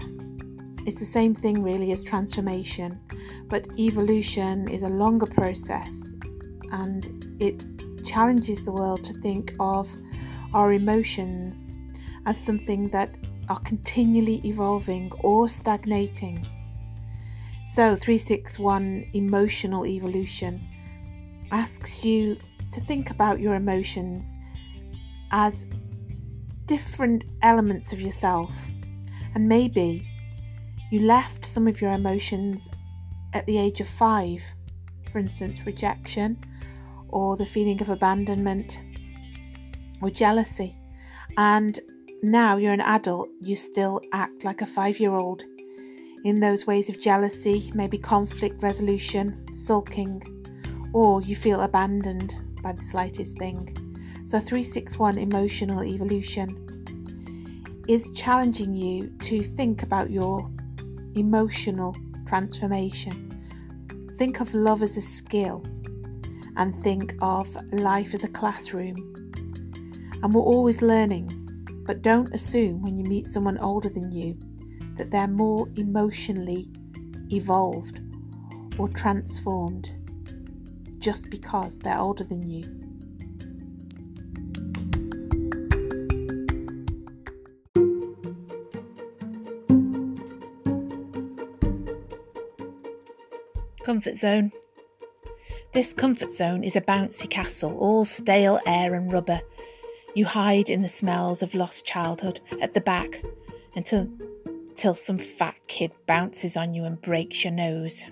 is 0.85 0.99
the 0.99 1.05
same 1.05 1.33
thing, 1.33 1.63
really, 1.63 1.93
as 1.93 2.03
transformation, 2.03 2.99
but 3.47 3.67
evolution 3.79 4.67
is 4.67 4.83
a 4.83 4.89
longer 4.89 5.27
process 5.27 6.13
and 6.73 7.25
it 7.39 7.63
challenges 8.03 8.65
the 8.65 8.73
world 8.73 9.01
to 9.05 9.13
think 9.21 9.53
of 9.61 9.89
our 10.53 10.73
emotions 10.73 11.77
as 12.25 12.37
something 12.37 12.89
that 12.89 13.15
are 13.49 13.59
continually 13.59 14.41
evolving 14.45 15.11
or 15.19 15.47
stagnating. 15.47 16.45
So, 17.65 17.95
361 17.95 19.09
Emotional 19.13 19.85
Evolution 19.85 20.65
asks 21.51 22.03
you 22.03 22.37
to 22.71 22.81
think 22.81 23.09
about 23.09 23.39
your 23.39 23.55
emotions 23.55 24.37
as 25.31 25.67
different 26.65 27.23
elements 27.41 27.93
of 27.93 28.01
yourself. 28.01 28.51
And 29.35 29.47
maybe 29.47 30.07
you 30.91 30.99
left 31.01 31.45
some 31.45 31.67
of 31.67 31.81
your 31.81 31.91
emotions 31.93 32.69
at 33.33 33.45
the 33.45 33.57
age 33.57 33.81
of 33.81 33.87
five, 33.87 34.41
for 35.11 35.19
instance, 35.19 35.65
rejection, 35.65 36.37
or 37.09 37.35
the 37.37 37.45
feeling 37.45 37.81
of 37.81 37.89
abandonment, 37.89 38.79
or 40.01 40.09
jealousy. 40.09 40.75
And 41.37 41.79
now 42.23 42.57
you're 42.57 42.73
an 42.73 42.81
adult, 42.81 43.29
you 43.39 43.55
still 43.55 44.01
act 44.11 44.43
like 44.43 44.61
a 44.61 44.65
five 44.65 44.99
year 44.99 45.11
old. 45.11 45.43
in 46.23 46.39
those 46.39 46.65
ways 46.67 46.89
of 46.89 46.99
jealousy, 46.99 47.71
maybe 47.75 47.97
conflict 47.97 48.61
resolution, 48.61 49.45
sulking, 49.53 50.21
or 50.91 51.21
you 51.21 51.35
feel 51.35 51.61
abandoned 51.61 52.35
by 52.63 52.71
the 52.73 52.81
slightest 52.81 53.37
thing. 53.37 53.69
So, 54.25 54.39
361 54.39 55.19
Emotional 55.19 55.83
Evolution 55.83 56.49
is 57.87 58.11
challenging 58.11 58.75
you 58.75 59.07
to 59.19 59.43
think 59.43 59.83
about 59.83 60.09
your 60.09 60.49
emotional 61.15 61.95
transformation. 62.25 63.23
Think 64.17 64.41
of 64.41 64.53
love 64.53 64.81
as 64.81 64.97
a 64.97 65.01
skill 65.01 65.63
and 66.57 66.75
think 66.75 67.15
of 67.21 67.55
life 67.71 68.13
as 68.13 68.23
a 68.23 68.27
classroom. 68.27 68.97
And 70.23 70.33
we're 70.33 70.41
always 70.41 70.81
learning, 70.81 71.31
but 71.87 72.01
don't 72.01 72.33
assume 72.33 72.81
when 72.81 72.97
you 72.97 73.05
meet 73.05 73.25
someone 73.25 73.57
older 73.59 73.87
than 73.87 74.11
you 74.11 74.37
that 74.95 75.09
they're 75.09 75.25
more 75.25 75.69
emotionally 75.77 76.67
evolved 77.31 78.01
or 78.77 78.89
transformed 78.89 79.89
just 80.99 81.29
because 81.29 81.79
they're 81.79 81.97
older 81.97 82.25
than 82.25 82.41
you. 82.47 82.63
Comfort 93.83 94.17
zone. 94.17 94.51
This 95.73 95.93
comfort 95.93 96.33
zone 96.33 96.65
is 96.65 96.75
a 96.75 96.81
bouncy 96.81 97.29
castle, 97.29 97.77
all 97.77 98.03
stale 98.03 98.59
air 98.67 98.95
and 98.95 99.13
rubber. 99.13 99.39
You 100.15 100.25
hide 100.25 100.69
in 100.69 100.81
the 100.81 100.89
smells 100.89 101.43
of 101.43 101.53
lost 101.53 101.85
childhood 101.85 102.39
at 102.61 102.73
the 102.73 102.81
back 102.81 103.21
until 103.75 104.09
till 104.75 104.93
some 104.93 105.17
fat 105.17 105.55
kid 105.67 105.91
bounces 106.05 106.55
on 106.55 106.73
you 106.73 106.85
and 106.85 107.01
breaks 107.01 107.43
your 107.43 107.53
nose. 107.53 108.03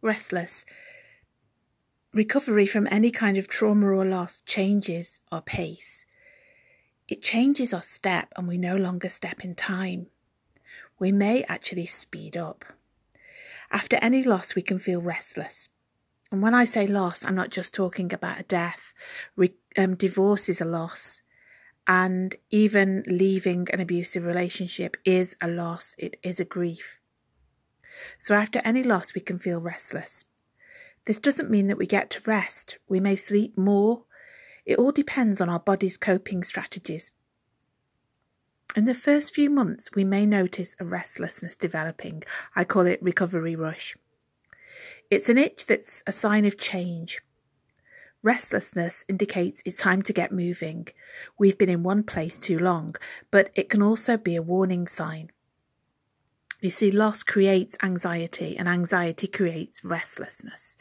Restless. 0.00 0.66
Recovery 2.12 2.66
from 2.66 2.88
any 2.90 3.10
kind 3.10 3.38
of 3.38 3.48
trauma 3.48 3.86
or 3.86 4.04
loss 4.04 4.42
changes 4.42 5.20
our 5.30 5.40
pace. 5.40 6.04
It 7.08 7.22
changes 7.22 7.72
our 7.72 7.82
step, 7.82 8.32
and 8.36 8.46
we 8.46 8.58
no 8.58 8.76
longer 8.76 9.08
step 9.08 9.44
in 9.44 9.54
time. 9.54 10.08
We 10.98 11.12
may 11.12 11.44
actually 11.44 11.86
speed 11.86 12.36
up. 12.36 12.64
After 13.70 13.96
any 14.02 14.22
loss, 14.22 14.54
we 14.54 14.62
can 14.62 14.78
feel 14.78 15.00
restless. 15.00 15.68
And 16.32 16.40
when 16.40 16.54
I 16.54 16.64
say 16.64 16.86
loss, 16.86 17.26
I'm 17.26 17.34
not 17.34 17.50
just 17.50 17.74
talking 17.74 18.10
about 18.10 18.40
a 18.40 18.44
death. 18.44 18.94
Re- 19.36 19.54
um, 19.76 19.96
divorce 19.96 20.48
is 20.48 20.62
a 20.62 20.64
loss. 20.64 21.20
And 21.86 22.34
even 22.50 23.02
leaving 23.06 23.68
an 23.70 23.80
abusive 23.80 24.24
relationship 24.24 24.96
is 25.04 25.36
a 25.42 25.48
loss, 25.48 25.94
it 25.98 26.16
is 26.22 26.40
a 26.40 26.46
grief. 26.46 26.98
So, 28.18 28.34
after 28.34 28.62
any 28.64 28.82
loss, 28.82 29.14
we 29.14 29.20
can 29.20 29.38
feel 29.38 29.60
restless. 29.60 30.24
This 31.04 31.18
doesn't 31.18 31.50
mean 31.50 31.66
that 31.66 31.76
we 31.76 31.86
get 31.86 32.08
to 32.10 32.30
rest. 32.30 32.78
We 32.88 32.98
may 32.98 33.16
sleep 33.16 33.58
more. 33.58 34.04
It 34.64 34.78
all 34.78 34.92
depends 34.92 35.38
on 35.42 35.50
our 35.50 35.60
body's 35.60 35.98
coping 35.98 36.44
strategies. 36.44 37.12
In 38.74 38.86
the 38.86 38.94
first 38.94 39.34
few 39.34 39.50
months, 39.50 39.90
we 39.94 40.04
may 40.04 40.24
notice 40.24 40.76
a 40.80 40.86
restlessness 40.86 41.56
developing. 41.56 42.22
I 42.56 42.64
call 42.64 42.86
it 42.86 43.02
recovery 43.02 43.54
rush. 43.54 43.96
It's 45.12 45.28
an 45.28 45.36
itch 45.36 45.66
that's 45.66 46.02
a 46.06 46.10
sign 46.10 46.46
of 46.46 46.56
change. 46.56 47.20
Restlessness 48.22 49.04
indicates 49.10 49.62
it's 49.66 49.76
time 49.76 50.00
to 50.00 50.12
get 50.14 50.32
moving. 50.32 50.88
We've 51.38 51.58
been 51.58 51.68
in 51.68 51.82
one 51.82 52.02
place 52.02 52.38
too 52.38 52.58
long, 52.58 52.94
but 53.30 53.50
it 53.54 53.68
can 53.68 53.82
also 53.82 54.16
be 54.16 54.36
a 54.36 54.40
warning 54.40 54.88
sign. 54.88 55.30
You 56.62 56.70
see, 56.70 56.90
loss 56.90 57.24
creates 57.24 57.76
anxiety, 57.82 58.56
and 58.56 58.66
anxiety 58.66 59.26
creates 59.26 59.84
restlessness. 59.84 60.78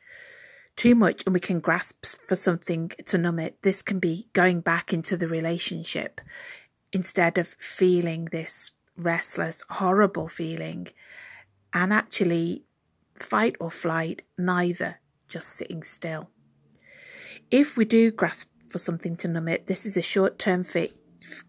Too 0.78 0.96
much, 0.96 1.24
and 1.26 1.34
we 1.34 1.42
can 1.42 1.60
grasp 1.60 2.06
for 2.26 2.38
something 2.38 2.88
to 3.08 3.18
numb 3.18 3.38
it. 3.38 3.62
This 3.64 3.82
can 3.82 4.00
be 4.00 4.30
going 4.32 4.62
back 4.62 4.94
into 4.94 5.18
the 5.18 5.28
relationship 5.28 6.22
instead 6.94 7.38
of 7.38 7.50
feeling 7.60 8.30
this 8.32 8.72
restless, 8.98 9.62
horrible 9.72 10.30
feeling, 10.30 10.88
and 11.74 11.92
actually 11.92 12.64
fight 13.16 13.56
or 13.60 13.72
flight, 13.72 14.24
neither, 14.38 15.00
just 15.28 15.50
sitting 15.50 15.84
still. 15.84 16.30
If 17.50 17.78
we 17.78 17.86
do 17.86 18.12
grasp 18.12 18.50
for 18.68 18.78
something 18.78 19.16
to 19.18 19.28
numb 19.28 19.48
it, 19.48 19.68
this 19.68 19.86
is 19.86 19.98
a 19.98 20.02
short 20.02 20.40
term 20.40 20.64
fi- 20.64 20.92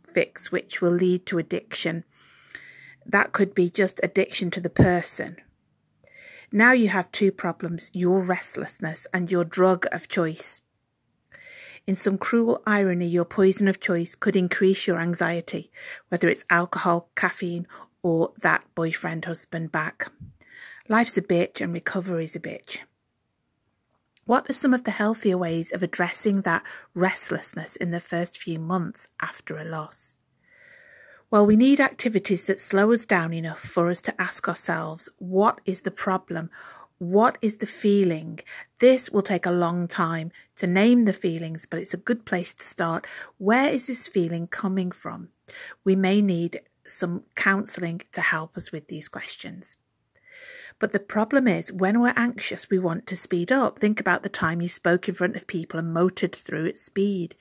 fix 0.06 0.50
which 0.52 0.80
will 0.80 0.92
lead 0.92 1.26
to 1.26 1.38
addiction. 1.38 2.04
That 3.06 3.32
could 3.32 3.54
be 3.54 3.70
just 3.70 4.00
addiction 4.02 4.50
to 4.52 4.60
the 4.60 4.70
person. 4.70 5.36
Now 6.52 6.72
you 6.72 6.88
have 6.88 7.10
two 7.10 7.32
problems 7.32 7.90
your 7.94 8.20
restlessness 8.20 9.06
and 9.12 9.30
your 9.30 9.44
drug 9.44 9.86
of 9.90 10.08
choice. 10.08 10.60
In 11.86 11.94
some 11.96 12.18
cruel 12.18 12.62
irony, 12.66 13.06
your 13.08 13.24
poison 13.24 13.66
of 13.66 13.80
choice 13.80 14.14
could 14.14 14.36
increase 14.36 14.86
your 14.86 15.00
anxiety, 15.00 15.72
whether 16.10 16.28
it's 16.28 16.44
alcohol, 16.50 17.10
caffeine, 17.16 17.66
or 18.02 18.32
that 18.42 18.64
boyfriend 18.74 19.24
husband 19.24 19.72
back. 19.72 20.12
Life's 20.88 21.16
a 21.16 21.22
bitch 21.22 21.60
and 21.60 21.72
recovery's 21.72 22.34
a 22.34 22.40
bitch. 22.40 22.80
What 24.24 24.48
are 24.50 24.52
some 24.52 24.74
of 24.74 24.84
the 24.84 24.90
healthier 24.90 25.38
ways 25.38 25.72
of 25.72 25.82
addressing 25.82 26.40
that 26.42 26.64
restlessness 26.94 27.76
in 27.76 27.90
the 27.90 28.00
first 28.00 28.40
few 28.40 28.58
months 28.58 29.08
after 29.20 29.58
a 29.58 29.64
loss? 29.64 30.16
Well, 31.30 31.46
we 31.46 31.56
need 31.56 31.80
activities 31.80 32.46
that 32.46 32.60
slow 32.60 32.92
us 32.92 33.04
down 33.04 33.32
enough 33.32 33.60
for 33.60 33.88
us 33.88 34.00
to 34.02 34.20
ask 34.20 34.48
ourselves, 34.48 35.08
what 35.18 35.60
is 35.64 35.82
the 35.82 35.90
problem? 35.90 36.50
What 36.98 37.38
is 37.40 37.56
the 37.56 37.66
feeling? 37.66 38.40
This 38.80 39.10
will 39.10 39.22
take 39.22 39.46
a 39.46 39.50
long 39.50 39.88
time 39.88 40.30
to 40.56 40.66
name 40.66 41.04
the 41.04 41.12
feelings, 41.12 41.64
but 41.64 41.80
it's 41.80 41.94
a 41.94 41.96
good 41.96 42.24
place 42.24 42.54
to 42.54 42.64
start. 42.64 43.06
Where 43.38 43.70
is 43.70 43.86
this 43.86 44.08
feeling 44.08 44.46
coming 44.46 44.90
from? 44.90 45.30
We 45.84 45.96
may 45.96 46.20
need 46.20 46.60
some 46.84 47.24
counselling 47.34 48.02
to 48.12 48.20
help 48.20 48.56
us 48.56 48.70
with 48.70 48.88
these 48.88 49.08
questions. 49.08 49.78
But 50.82 50.90
the 50.90 50.98
problem 50.98 51.46
is, 51.46 51.70
when 51.70 52.00
we're 52.00 52.12
anxious, 52.16 52.68
we 52.68 52.80
want 52.80 53.06
to 53.06 53.14
speed 53.14 53.52
up. 53.52 53.78
Think 53.78 54.00
about 54.00 54.24
the 54.24 54.28
time 54.28 54.60
you 54.60 54.68
spoke 54.68 55.08
in 55.08 55.14
front 55.14 55.36
of 55.36 55.46
people 55.46 55.78
and 55.78 55.94
motored 55.94 56.34
through 56.34 56.66
at 56.66 56.76
speed. 56.76 57.36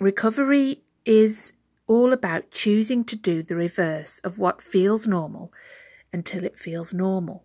Recovery 0.00 0.82
is 1.04 1.52
all 1.86 2.12
about 2.12 2.50
choosing 2.50 3.04
to 3.04 3.14
do 3.14 3.44
the 3.44 3.54
reverse 3.54 4.18
of 4.24 4.36
what 4.36 4.62
feels 4.62 5.06
normal 5.06 5.52
until 6.12 6.42
it 6.42 6.58
feels 6.58 6.92
normal. 6.92 7.44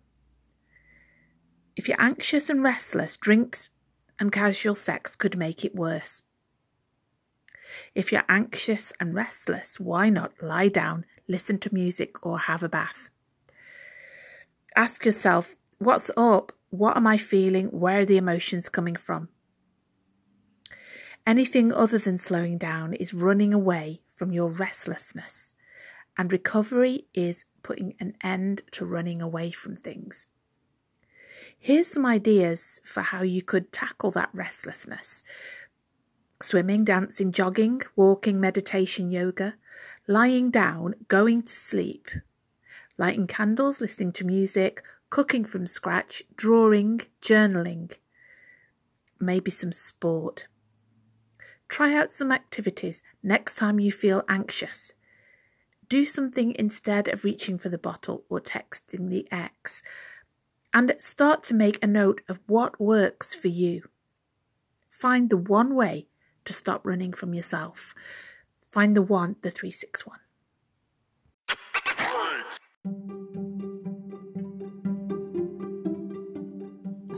If 1.76 1.86
you're 1.86 2.02
anxious 2.02 2.50
and 2.50 2.60
restless, 2.60 3.16
drinks 3.16 3.70
and 4.18 4.32
casual 4.32 4.74
sex 4.74 5.14
could 5.14 5.38
make 5.38 5.64
it 5.64 5.76
worse. 5.76 6.24
If 7.94 8.10
you're 8.10 8.24
anxious 8.28 8.92
and 8.98 9.14
restless, 9.14 9.78
why 9.78 10.10
not 10.10 10.42
lie 10.42 10.66
down, 10.66 11.04
listen 11.28 11.58
to 11.58 11.72
music, 11.72 12.26
or 12.26 12.40
have 12.40 12.64
a 12.64 12.68
bath? 12.68 13.08
Ask 14.76 15.04
yourself, 15.04 15.56
what's 15.78 16.10
up? 16.16 16.52
What 16.70 16.96
am 16.96 17.06
I 17.06 17.16
feeling? 17.16 17.66
Where 17.68 18.00
are 18.00 18.04
the 18.04 18.16
emotions 18.16 18.68
coming 18.68 18.96
from? 18.96 19.28
Anything 21.26 21.72
other 21.72 21.98
than 21.98 22.18
slowing 22.18 22.56
down 22.56 22.94
is 22.94 23.12
running 23.12 23.52
away 23.52 24.00
from 24.14 24.32
your 24.32 24.48
restlessness, 24.48 25.54
and 26.16 26.32
recovery 26.32 27.06
is 27.14 27.44
putting 27.62 27.94
an 28.00 28.14
end 28.22 28.62
to 28.72 28.84
running 28.84 29.20
away 29.20 29.50
from 29.50 29.74
things. 29.74 30.28
Here's 31.58 31.88
some 31.88 32.06
ideas 32.06 32.80
for 32.84 33.02
how 33.02 33.22
you 33.22 33.42
could 33.42 33.72
tackle 33.72 34.12
that 34.12 34.30
restlessness 34.32 35.24
swimming, 36.42 36.84
dancing, 36.84 37.32
jogging, 37.32 37.82
walking, 37.96 38.40
meditation, 38.40 39.10
yoga, 39.10 39.56
lying 40.08 40.50
down, 40.50 40.94
going 41.08 41.42
to 41.42 41.54
sleep, 41.54 42.08
lighting 43.00 43.26
candles, 43.26 43.80
listening 43.80 44.12
to 44.12 44.26
music, 44.26 44.82
cooking 45.08 45.42
from 45.42 45.66
scratch, 45.66 46.22
drawing, 46.36 47.00
journaling, 47.22 47.96
maybe 49.18 49.50
some 49.50 49.72
sport. 49.72 50.46
Try 51.66 51.94
out 51.94 52.12
some 52.12 52.30
activities 52.30 53.02
next 53.22 53.54
time 53.54 53.80
you 53.80 53.90
feel 53.90 54.22
anxious. 54.28 54.92
Do 55.88 56.04
something 56.04 56.54
instead 56.58 57.08
of 57.08 57.24
reaching 57.24 57.56
for 57.56 57.70
the 57.70 57.78
bottle 57.78 58.24
or 58.28 58.38
texting 58.38 59.08
the 59.08 59.26
ex. 59.32 59.82
And 60.74 60.94
start 60.98 61.42
to 61.44 61.54
make 61.54 61.82
a 61.82 61.86
note 61.86 62.20
of 62.28 62.38
what 62.46 62.78
works 62.78 63.34
for 63.34 63.48
you. 63.48 63.88
Find 64.90 65.30
the 65.30 65.38
one 65.38 65.74
way 65.74 66.06
to 66.44 66.52
stop 66.52 66.84
running 66.84 67.14
from 67.14 67.32
yourself. 67.32 67.94
Find 68.70 68.94
the 68.94 69.02
one, 69.02 69.36
the 69.40 69.50
361. 69.50 70.18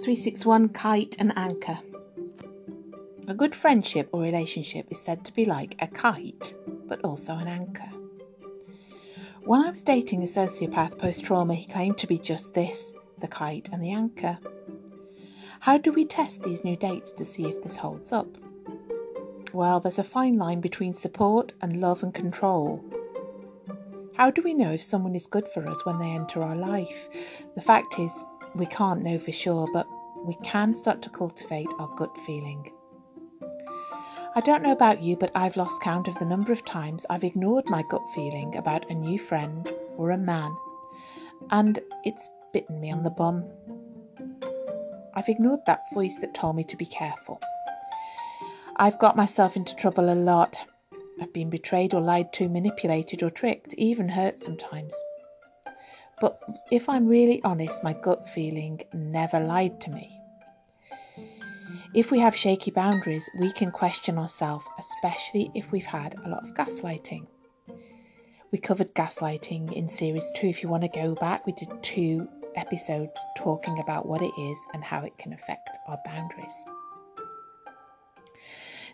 361 0.02 0.70
Kite 0.70 1.14
and 1.20 1.32
Anchor. 1.36 1.78
A 3.28 3.34
good 3.34 3.54
friendship 3.54 4.08
or 4.10 4.20
relationship 4.20 4.88
is 4.90 5.00
said 5.00 5.24
to 5.24 5.32
be 5.32 5.44
like 5.44 5.76
a 5.78 5.86
kite, 5.86 6.56
but 6.88 7.00
also 7.04 7.34
an 7.34 7.46
anchor. 7.46 7.88
When 9.44 9.60
I 9.60 9.70
was 9.70 9.84
dating 9.84 10.24
a 10.24 10.26
sociopath 10.26 10.98
post 10.98 11.24
trauma, 11.24 11.54
he 11.54 11.66
claimed 11.66 11.98
to 11.98 12.08
be 12.08 12.18
just 12.18 12.52
this 12.52 12.92
the 13.20 13.28
kite 13.28 13.68
and 13.72 13.80
the 13.80 13.92
anchor. 13.92 14.40
How 15.60 15.78
do 15.78 15.92
we 15.92 16.04
test 16.04 16.42
these 16.42 16.64
new 16.64 16.74
dates 16.74 17.12
to 17.12 17.24
see 17.24 17.44
if 17.44 17.62
this 17.62 17.76
holds 17.76 18.12
up? 18.12 18.26
Well, 19.52 19.78
there's 19.78 20.00
a 20.00 20.04
fine 20.04 20.36
line 20.36 20.60
between 20.60 20.94
support 20.94 21.52
and 21.60 21.80
love 21.80 22.02
and 22.02 22.12
control. 22.12 22.84
How 24.16 24.32
do 24.32 24.42
we 24.42 24.52
know 24.52 24.72
if 24.72 24.82
someone 24.82 25.14
is 25.14 25.26
good 25.26 25.46
for 25.54 25.68
us 25.68 25.86
when 25.86 26.00
they 26.00 26.10
enter 26.10 26.42
our 26.42 26.56
life? 26.56 27.08
The 27.54 27.62
fact 27.62 28.00
is, 28.00 28.24
we 28.54 28.66
can't 28.66 29.02
know 29.02 29.18
for 29.18 29.32
sure, 29.32 29.68
but 29.72 29.86
we 30.24 30.34
can 30.42 30.74
start 30.74 31.02
to 31.02 31.10
cultivate 31.10 31.68
our 31.78 31.88
gut 31.96 32.16
feeling. 32.26 32.70
I 34.34 34.40
don't 34.40 34.62
know 34.62 34.72
about 34.72 35.02
you, 35.02 35.16
but 35.16 35.30
I've 35.34 35.56
lost 35.56 35.82
count 35.82 36.08
of 36.08 36.18
the 36.18 36.24
number 36.24 36.52
of 36.52 36.64
times 36.64 37.04
I've 37.10 37.24
ignored 37.24 37.68
my 37.68 37.82
gut 37.90 38.02
feeling 38.14 38.56
about 38.56 38.90
a 38.90 38.94
new 38.94 39.18
friend 39.18 39.70
or 39.96 40.10
a 40.10 40.18
man, 40.18 40.56
and 41.50 41.78
it's 42.04 42.28
bitten 42.52 42.80
me 42.80 42.90
on 42.90 43.02
the 43.02 43.10
bum. 43.10 43.44
I've 45.14 45.28
ignored 45.28 45.60
that 45.66 45.82
voice 45.92 46.16
that 46.18 46.34
told 46.34 46.56
me 46.56 46.64
to 46.64 46.76
be 46.76 46.86
careful. 46.86 47.40
I've 48.76 48.98
got 48.98 49.16
myself 49.16 49.56
into 49.56 49.74
trouble 49.76 50.10
a 50.10 50.14
lot. 50.14 50.56
I've 51.20 51.32
been 51.34 51.50
betrayed 51.50 51.92
or 51.92 52.00
lied 52.00 52.32
to, 52.34 52.48
manipulated 52.48 53.22
or 53.22 53.28
tricked, 53.28 53.74
even 53.74 54.08
hurt 54.08 54.38
sometimes. 54.38 54.94
But 56.22 56.40
if 56.70 56.88
I'm 56.88 57.08
really 57.08 57.42
honest, 57.42 57.82
my 57.82 57.94
gut 57.94 58.28
feeling 58.28 58.80
never 58.94 59.40
lied 59.40 59.80
to 59.80 59.90
me. 59.90 60.20
If 61.94 62.12
we 62.12 62.20
have 62.20 62.36
shaky 62.36 62.70
boundaries, 62.70 63.28
we 63.40 63.50
can 63.50 63.72
question 63.72 64.16
ourselves, 64.18 64.64
especially 64.78 65.50
if 65.56 65.72
we've 65.72 65.84
had 65.84 66.14
a 66.24 66.28
lot 66.28 66.44
of 66.44 66.54
gaslighting. 66.54 67.26
We 68.52 68.58
covered 68.58 68.94
gaslighting 68.94 69.72
in 69.72 69.88
series 69.88 70.30
two. 70.36 70.46
If 70.46 70.62
you 70.62 70.68
want 70.68 70.84
to 70.84 70.88
go 70.88 71.16
back, 71.16 71.44
we 71.44 71.54
did 71.54 71.82
two 71.82 72.28
episodes 72.54 73.20
talking 73.36 73.80
about 73.80 74.06
what 74.06 74.22
it 74.22 74.32
is 74.38 74.58
and 74.74 74.84
how 74.84 75.00
it 75.00 75.18
can 75.18 75.32
affect 75.32 75.76
our 75.88 75.98
boundaries. 76.04 76.64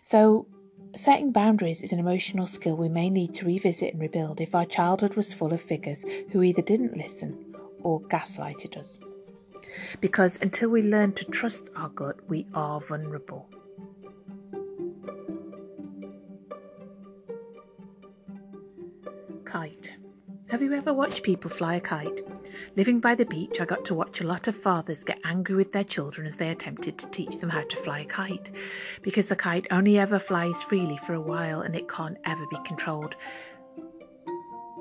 So, 0.01 0.47
setting 0.95 1.31
boundaries 1.31 1.81
is 1.81 1.91
an 1.91 1.99
emotional 1.99 2.47
skill 2.47 2.75
we 2.75 2.89
may 2.89 3.09
need 3.09 3.33
to 3.35 3.45
revisit 3.45 3.93
and 3.93 4.01
rebuild 4.01 4.41
if 4.41 4.55
our 4.55 4.65
childhood 4.65 5.15
was 5.15 5.33
full 5.33 5.53
of 5.53 5.61
figures 5.61 6.05
who 6.31 6.41
either 6.41 6.61
didn't 6.61 6.97
listen 6.97 7.55
or 7.83 8.01
gaslighted 8.01 8.75
us 8.77 8.99
because 10.01 10.41
until 10.41 10.69
we 10.69 10.81
learn 10.81 11.13
to 11.13 11.25
trust 11.25 11.69
our 11.75 11.89
gut, 11.89 12.17
we 12.29 12.45
are 12.53 12.79
vulnerable. 12.81 13.49
Kite. 19.45 19.93
Have 20.49 20.61
you 20.61 20.73
ever 20.73 20.93
watched 20.93 21.23
people 21.23 21.49
fly 21.49 21.75
a 21.75 21.81
kite? 21.81 22.23
Living 22.75 22.99
by 22.99 23.15
the 23.15 23.25
beach, 23.25 23.59
I 23.59 23.65
got 23.65 23.85
to 23.85 23.95
watch 23.95 24.21
a 24.21 24.27
lot 24.27 24.47
of 24.47 24.55
fathers 24.55 25.03
get 25.03 25.19
angry 25.25 25.55
with 25.55 25.71
their 25.71 25.83
children 25.83 26.27
as 26.27 26.35
they 26.35 26.49
attempted 26.49 26.97
to 26.97 27.07
teach 27.07 27.37
them 27.39 27.49
how 27.49 27.63
to 27.63 27.77
fly 27.77 27.99
a 27.99 28.05
kite, 28.05 28.51
because 29.01 29.27
the 29.27 29.35
kite 29.35 29.67
only 29.71 29.97
ever 29.97 30.19
flies 30.19 30.63
freely 30.63 30.97
for 30.97 31.13
a 31.13 31.21
while 31.21 31.61
and 31.61 31.75
it 31.75 31.89
can't 31.89 32.17
ever 32.25 32.45
be 32.49 32.57
controlled 32.65 33.15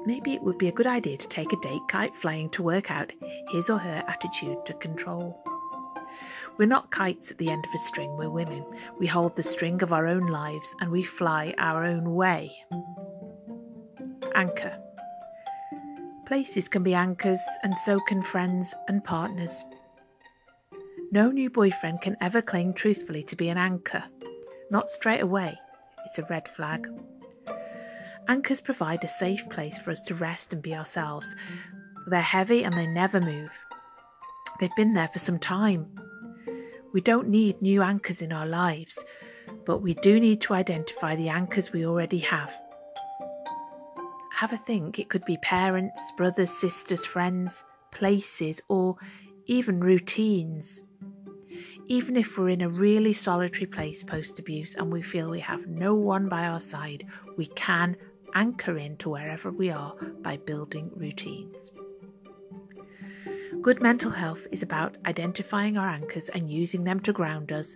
maybe 0.08 0.32
it 0.32 0.42
would 0.42 0.56
be 0.56 0.68
a 0.68 0.72
good 0.72 0.86
idea 0.86 1.18
to 1.18 1.28
take 1.28 1.52
a 1.52 1.60
date 1.60 1.82
kite 1.86 2.16
flying 2.16 2.48
to 2.48 2.62
work 2.62 2.90
out 2.90 3.12
his 3.50 3.68
or 3.68 3.76
her 3.76 4.02
attitude 4.08 4.64
to 4.64 4.72
control. 4.72 5.38
We're 6.56 6.64
not 6.66 6.90
kites 6.90 7.30
at 7.30 7.36
the 7.36 7.50
end 7.50 7.66
of 7.66 7.74
a 7.74 7.78
string, 7.78 8.16
we're 8.16 8.30
women. 8.30 8.64
We 8.98 9.06
hold 9.06 9.36
the 9.36 9.42
string 9.42 9.82
of 9.82 9.92
our 9.92 10.06
own 10.06 10.26
lives 10.26 10.74
and 10.80 10.90
we 10.90 11.02
fly 11.02 11.54
our 11.58 11.84
own 11.84 12.14
way. 12.14 12.56
Anchor. 14.34 14.78
Places 16.28 16.68
can 16.68 16.82
be 16.82 16.92
anchors, 16.92 17.42
and 17.62 17.74
so 17.74 17.98
can 18.00 18.20
friends 18.20 18.74
and 18.86 19.02
partners. 19.02 19.64
No 21.10 21.30
new 21.30 21.48
boyfriend 21.48 22.02
can 22.02 22.18
ever 22.20 22.42
claim 22.42 22.74
truthfully 22.74 23.22
to 23.22 23.34
be 23.34 23.48
an 23.48 23.56
anchor. 23.56 24.04
Not 24.70 24.90
straight 24.90 25.22
away. 25.22 25.58
It's 26.04 26.18
a 26.18 26.26
red 26.28 26.46
flag. 26.46 26.86
Anchors 28.28 28.60
provide 28.60 29.02
a 29.04 29.08
safe 29.08 29.48
place 29.48 29.78
for 29.78 29.90
us 29.90 30.02
to 30.02 30.14
rest 30.14 30.52
and 30.52 30.60
be 30.60 30.74
ourselves. 30.74 31.34
They're 32.08 32.20
heavy 32.20 32.62
and 32.62 32.74
they 32.74 32.86
never 32.86 33.22
move. 33.22 33.64
They've 34.60 34.76
been 34.76 34.92
there 34.92 35.08
for 35.08 35.20
some 35.20 35.38
time. 35.38 35.86
We 36.92 37.00
don't 37.00 37.30
need 37.30 37.62
new 37.62 37.80
anchors 37.80 38.20
in 38.20 38.34
our 38.34 38.46
lives, 38.46 39.02
but 39.64 39.78
we 39.78 39.94
do 39.94 40.20
need 40.20 40.42
to 40.42 40.52
identify 40.52 41.16
the 41.16 41.30
anchors 41.30 41.72
we 41.72 41.86
already 41.86 42.18
have. 42.18 42.54
Have 44.38 44.52
a 44.52 44.56
think. 44.56 45.00
It 45.00 45.08
could 45.08 45.24
be 45.24 45.36
parents, 45.38 46.12
brothers, 46.16 46.50
sisters, 46.50 47.04
friends, 47.04 47.64
places, 47.90 48.60
or 48.68 48.94
even 49.46 49.80
routines. 49.80 50.80
Even 51.86 52.16
if 52.16 52.38
we're 52.38 52.50
in 52.50 52.60
a 52.60 52.68
really 52.68 53.12
solitary 53.12 53.66
place 53.66 54.04
post 54.04 54.38
abuse 54.38 54.76
and 54.76 54.92
we 54.92 55.02
feel 55.02 55.28
we 55.28 55.40
have 55.40 55.66
no 55.66 55.96
one 55.96 56.28
by 56.28 56.44
our 56.44 56.60
side, 56.60 57.04
we 57.36 57.46
can 57.46 57.96
anchor 58.32 58.78
into 58.78 59.10
wherever 59.10 59.50
we 59.50 59.70
are 59.70 59.96
by 60.22 60.36
building 60.36 60.92
routines. 60.94 61.72
Good 63.60 63.82
mental 63.82 64.12
health 64.12 64.46
is 64.52 64.62
about 64.62 64.98
identifying 65.04 65.76
our 65.76 65.88
anchors 65.88 66.28
and 66.28 66.48
using 66.48 66.84
them 66.84 67.00
to 67.00 67.12
ground 67.12 67.50
us. 67.50 67.74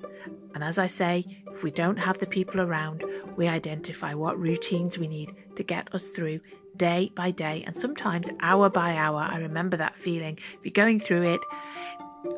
And 0.55 0.63
as 0.63 0.79
I 0.79 0.87
say, 0.87 1.43
if 1.51 1.63
we 1.63 1.71
don't 1.71 1.97
have 1.97 2.19
the 2.19 2.27
people 2.27 2.61
around, 2.61 3.05
we 3.37 3.49
identify 3.49 4.15
what 4.15 4.39
routines 4.39 4.99
we 4.99 5.09
need 5.09 5.35
to 5.57 5.63
get 5.63 5.95
us 5.95 6.09
through 6.09 6.41
day 6.77 7.11
by 7.15 7.31
day 7.31 7.63
and 7.67 7.77
sometimes 7.77 8.29
hour 8.41 8.69
by 8.69 8.97
hour. 8.97 9.21
I 9.21 9.39
remember 9.39 9.77
that 9.79 9.97
feeling. 9.97 10.39
If 10.59 10.65
you're 10.65 10.73
going 10.73 11.01
through 11.01 11.35
it, 11.35 11.41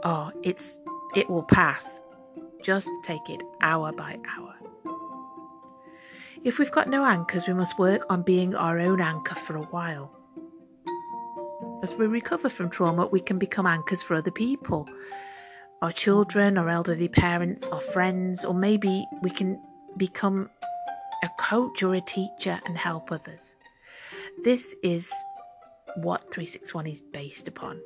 oh, 0.04 0.30
it's 0.42 0.78
it 1.14 1.28
will 1.28 1.44
pass. 1.44 2.00
Just 2.62 2.88
take 3.04 3.28
it 3.28 3.42
hour 3.60 3.92
by 3.92 4.18
hour. 4.36 4.54
If 6.44 6.58
we've 6.58 6.72
got 6.72 6.90
no 6.90 7.04
anchors, 7.04 7.46
we 7.46 7.54
must 7.54 7.78
work 7.78 8.04
on 8.10 8.22
being 8.22 8.54
our 8.54 8.78
own 8.78 9.00
anchor 9.00 9.34
for 9.34 9.56
a 9.56 9.62
while. 9.62 10.10
As 11.82 11.94
we 11.94 12.06
recover 12.06 12.48
from 12.48 12.70
trauma, 12.70 13.06
we 13.06 13.20
can 13.20 13.38
become 13.38 13.66
anchors 13.66 14.02
for 14.02 14.14
other 14.14 14.30
people 14.30 14.88
our 15.84 15.92
children, 15.92 16.56
our 16.56 16.70
elderly 16.70 17.08
parents, 17.08 17.68
our 17.68 17.78
friends, 17.78 18.42
or 18.42 18.54
maybe 18.54 19.06
we 19.20 19.28
can 19.28 19.60
become 19.98 20.48
a 21.22 21.28
coach 21.38 21.82
or 21.82 21.94
a 21.94 22.00
teacher 22.00 22.58
and 22.64 22.78
help 22.78 23.12
others. 23.12 23.54
This 24.44 24.74
is 24.82 25.12
what 25.96 26.22
361 26.32 26.86
is 26.86 27.02
based 27.12 27.48
upon. 27.48 27.82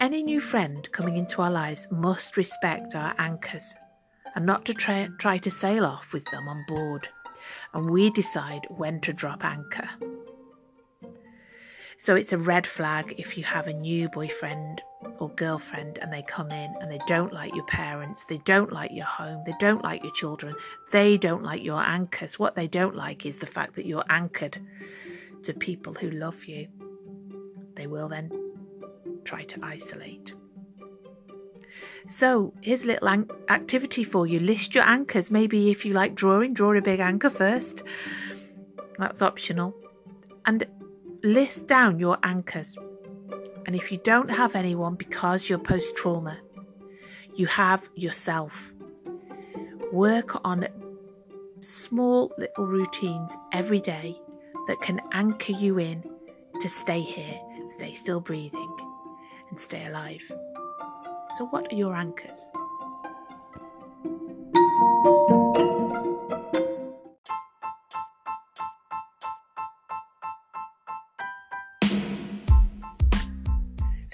Any 0.00 0.22
new 0.22 0.40
friend 0.40 0.88
coming 0.92 1.16
into 1.16 1.42
our 1.42 1.50
lives 1.50 1.88
must 1.90 2.36
respect 2.36 2.94
our 2.94 3.12
anchors 3.18 3.74
and 4.36 4.46
not 4.46 4.64
to 4.66 4.74
try, 4.74 5.08
try 5.18 5.38
to 5.38 5.50
sail 5.50 5.84
off 5.84 6.12
with 6.12 6.24
them 6.26 6.46
on 6.46 6.64
board. 6.68 7.08
And 7.74 7.90
we 7.90 8.10
decide 8.10 8.68
when 8.68 9.00
to 9.00 9.12
drop 9.12 9.44
anchor. 9.44 9.90
So 12.00 12.14
it's 12.14 12.32
a 12.32 12.38
red 12.38 12.64
flag 12.64 13.16
if 13.18 13.36
you 13.36 13.42
have 13.42 13.66
a 13.66 13.72
new 13.72 14.08
boyfriend 14.08 14.80
or 15.18 15.30
girlfriend 15.30 15.98
and 15.98 16.12
they 16.12 16.22
come 16.22 16.52
in 16.52 16.72
and 16.80 16.90
they 16.90 17.00
don't 17.08 17.32
like 17.32 17.52
your 17.56 17.66
parents, 17.66 18.24
they 18.24 18.38
don't 18.38 18.72
like 18.72 18.92
your 18.92 19.04
home, 19.04 19.42
they 19.44 19.54
don't 19.58 19.82
like 19.82 20.04
your 20.04 20.12
children, 20.12 20.54
they 20.92 21.18
don't 21.18 21.42
like 21.42 21.62
your 21.62 21.82
anchors. 21.82 22.38
What 22.38 22.54
they 22.54 22.68
don't 22.68 22.94
like 22.94 23.26
is 23.26 23.38
the 23.38 23.46
fact 23.46 23.74
that 23.74 23.84
you're 23.84 24.04
anchored 24.08 24.58
to 25.42 25.52
people 25.52 25.92
who 25.92 26.10
love 26.10 26.44
you. 26.44 26.68
They 27.74 27.88
will 27.88 28.08
then 28.08 28.30
try 29.24 29.42
to 29.42 29.58
isolate. 29.64 30.32
So 32.06 32.54
here's 32.60 32.84
a 32.84 32.86
little 32.86 33.08
an- 33.08 33.30
activity 33.48 34.04
for 34.04 34.24
you. 34.24 34.38
List 34.38 34.72
your 34.72 34.84
anchors. 34.84 35.32
Maybe 35.32 35.70
if 35.72 35.84
you 35.84 35.94
like 35.94 36.14
drawing, 36.14 36.54
draw 36.54 36.72
a 36.74 36.80
big 36.80 37.00
anchor 37.00 37.28
first. 37.28 37.82
That's 38.98 39.20
optional. 39.20 39.74
And 40.46 40.64
list 41.22 41.66
down 41.66 41.98
your 41.98 42.18
anchors. 42.22 42.76
And 43.66 43.74
if 43.76 43.92
you 43.92 43.98
don't 43.98 44.30
have 44.30 44.54
anyone 44.54 44.94
because 44.94 45.48
you're 45.48 45.58
post 45.58 45.96
trauma, 45.96 46.38
you 47.34 47.46
have 47.46 47.88
yourself. 47.94 48.72
Work 49.92 50.44
on 50.44 50.68
small 51.60 52.32
little 52.38 52.66
routines 52.66 53.32
every 53.52 53.80
day 53.80 54.16
that 54.66 54.80
can 54.80 55.00
anchor 55.12 55.52
you 55.52 55.78
in 55.78 56.02
to 56.60 56.68
stay 56.68 57.00
here, 57.00 57.38
stay 57.68 57.94
still 57.94 58.20
breathing, 58.20 58.76
and 59.50 59.60
stay 59.60 59.86
alive. 59.86 60.22
So, 61.36 61.46
what 61.46 61.72
are 61.72 61.76
your 61.76 61.94
anchors? 61.94 62.48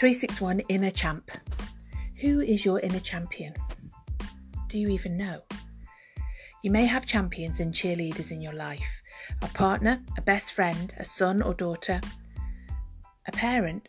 Three 0.05 0.13
six 0.13 0.39
one 0.39 0.61
inner 0.69 0.91
champ. 0.91 1.31
Who 2.21 2.43
is 2.43 2.63
your 2.63 2.79
inner 2.79 3.01
champion? 3.01 3.55
Do 4.69 4.77
you 4.77 4.91
even 4.91 5.17
know? 5.17 5.41
You 6.63 6.71
may 6.71 6.85
have 6.85 7.07
champions 7.07 7.61
and 7.61 7.73
cheerleaders 7.73 8.31
in 8.31 8.43
your 8.43 8.53
life 8.53 9.01
a 9.41 9.49
partner, 9.49 10.03
a 10.19 10.21
best 10.21 10.53
friend, 10.53 10.93
a 10.99 11.07
son 11.07 11.41
or 11.41 11.55
daughter, 11.55 12.03
a 13.27 13.33
parent. 13.33 13.89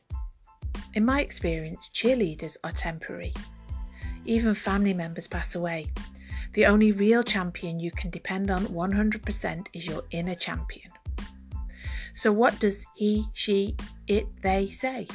In 0.93 1.04
my 1.04 1.19
experience, 1.19 1.89
cheerleaders 1.93 2.56
are 2.63 2.71
temporary. 2.71 3.34
Even 4.23 4.54
family 4.54 4.93
members 4.93 5.28
pass 5.28 5.56
away. 5.56 5.91
The 6.54 6.65
only 6.65 6.93
real 6.93 7.23
champion 7.23 7.78
you 7.78 7.91
can 7.91 8.10
depend 8.10 8.49
on 8.49 8.67
100% 8.67 9.67
is 9.73 9.86
your 9.86 10.04
inner 10.12 10.36
champion. 10.36 10.91
So, 12.13 12.32
what 12.32 12.58
does 12.62 12.86
he, 12.95 13.28
she, 13.34 13.75
it, 14.08 14.28
they 14.41 14.69
say? 14.69 15.10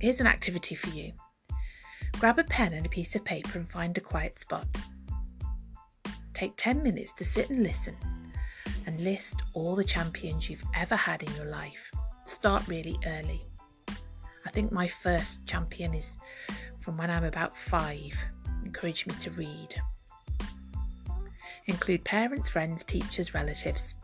Here's 0.00 0.20
an 0.20 0.28
activity 0.28 0.76
for 0.76 0.90
you 0.90 1.12
grab 2.20 2.38
a 2.38 2.44
pen 2.44 2.72
and 2.72 2.86
a 2.86 2.88
piece 2.88 3.16
of 3.16 3.24
paper 3.24 3.58
and 3.58 3.68
find 3.68 3.96
a 3.98 4.00
quiet 4.00 4.38
spot. 4.38 4.66
Take 6.34 6.52
10 6.56 6.82
minutes 6.84 7.12
to 7.14 7.24
sit 7.24 7.50
and 7.50 7.64
listen 7.64 7.96
and 8.86 9.00
list 9.00 9.42
all 9.54 9.74
the 9.74 9.82
champions 9.82 10.48
you've 10.48 10.62
ever 10.74 10.94
had 10.94 11.22
in 11.24 11.34
your 11.34 11.46
life. 11.46 11.90
Start 12.24 12.66
really 12.68 12.96
early. 13.06 13.44
I 14.46 14.50
think 14.50 14.70
my 14.70 14.86
first 14.86 15.44
champion 15.46 15.94
is 15.94 16.18
from 16.78 16.96
when 16.96 17.10
I'm 17.10 17.24
about 17.24 17.56
five. 17.56 18.16
Encourage 18.64 19.04
me 19.04 19.14
to 19.20 19.30
read. 19.32 19.74
Include 21.66 22.04
parents, 22.04 22.48
friends, 22.48 22.84
teachers, 22.84 23.34
relatives, 23.34 23.96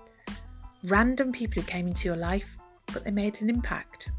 random 0.82 1.30
people 1.30 1.62
who 1.62 1.68
came 1.68 1.86
into 1.86 2.06
your 2.06 2.16
life, 2.16 2.48
but 2.92 3.04
they 3.04 3.12
made 3.12 3.40
an 3.40 3.48
impact. 3.48 4.10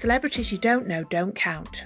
Celebrities 0.00 0.50
you 0.50 0.56
don't 0.56 0.86
know 0.86 1.04
don't 1.04 1.34
count. 1.34 1.84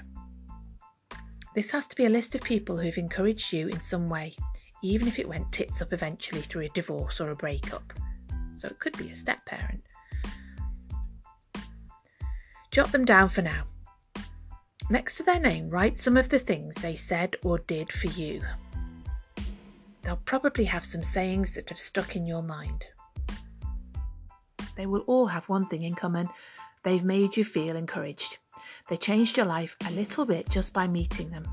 This 1.53 1.69
has 1.71 1.85
to 1.87 1.97
be 1.97 2.05
a 2.05 2.09
list 2.09 2.33
of 2.33 2.39
people 2.39 2.77
who've 2.77 2.97
encouraged 2.97 3.51
you 3.51 3.67
in 3.67 3.81
some 3.81 4.09
way, 4.09 4.37
even 4.81 5.05
if 5.05 5.19
it 5.19 5.27
went 5.27 5.51
tits 5.51 5.81
up 5.81 5.91
eventually 5.91 6.39
through 6.39 6.61
a 6.61 6.69
divorce 6.69 7.19
or 7.19 7.31
a 7.31 7.35
breakup. 7.35 7.91
So 8.55 8.69
it 8.69 8.79
could 8.79 8.97
be 8.97 9.09
a 9.09 9.15
step 9.17 9.45
parent. 9.45 9.83
Jot 12.71 12.89
them 12.93 13.03
down 13.03 13.27
for 13.27 13.41
now. 13.41 13.63
Next 14.89 15.17
to 15.17 15.23
their 15.23 15.41
name, 15.41 15.69
write 15.69 15.99
some 15.99 16.15
of 16.15 16.29
the 16.29 16.39
things 16.39 16.75
they 16.75 16.95
said 16.95 17.35
or 17.43 17.59
did 17.67 17.91
for 17.91 18.07
you. 18.07 18.41
They'll 20.03 20.21
probably 20.23 20.63
have 20.63 20.85
some 20.85 21.03
sayings 21.03 21.53
that 21.55 21.67
have 21.67 21.79
stuck 21.79 22.15
in 22.15 22.25
your 22.25 22.43
mind. 22.43 22.85
They 24.77 24.85
will 24.85 25.01
all 25.01 25.25
have 25.25 25.49
one 25.49 25.65
thing 25.65 25.83
in 25.83 25.95
common 25.95 26.29
they've 26.85 27.03
made 27.03 27.35
you 27.35 27.43
feel 27.43 27.75
encouraged. 27.75 28.37
They 28.87 28.95
changed 28.95 29.35
your 29.35 29.47
life 29.47 29.75
a 29.85 29.91
little 29.91 30.25
bit 30.25 30.49
just 30.49 30.73
by 30.73 30.87
meeting 30.87 31.31
them. 31.31 31.45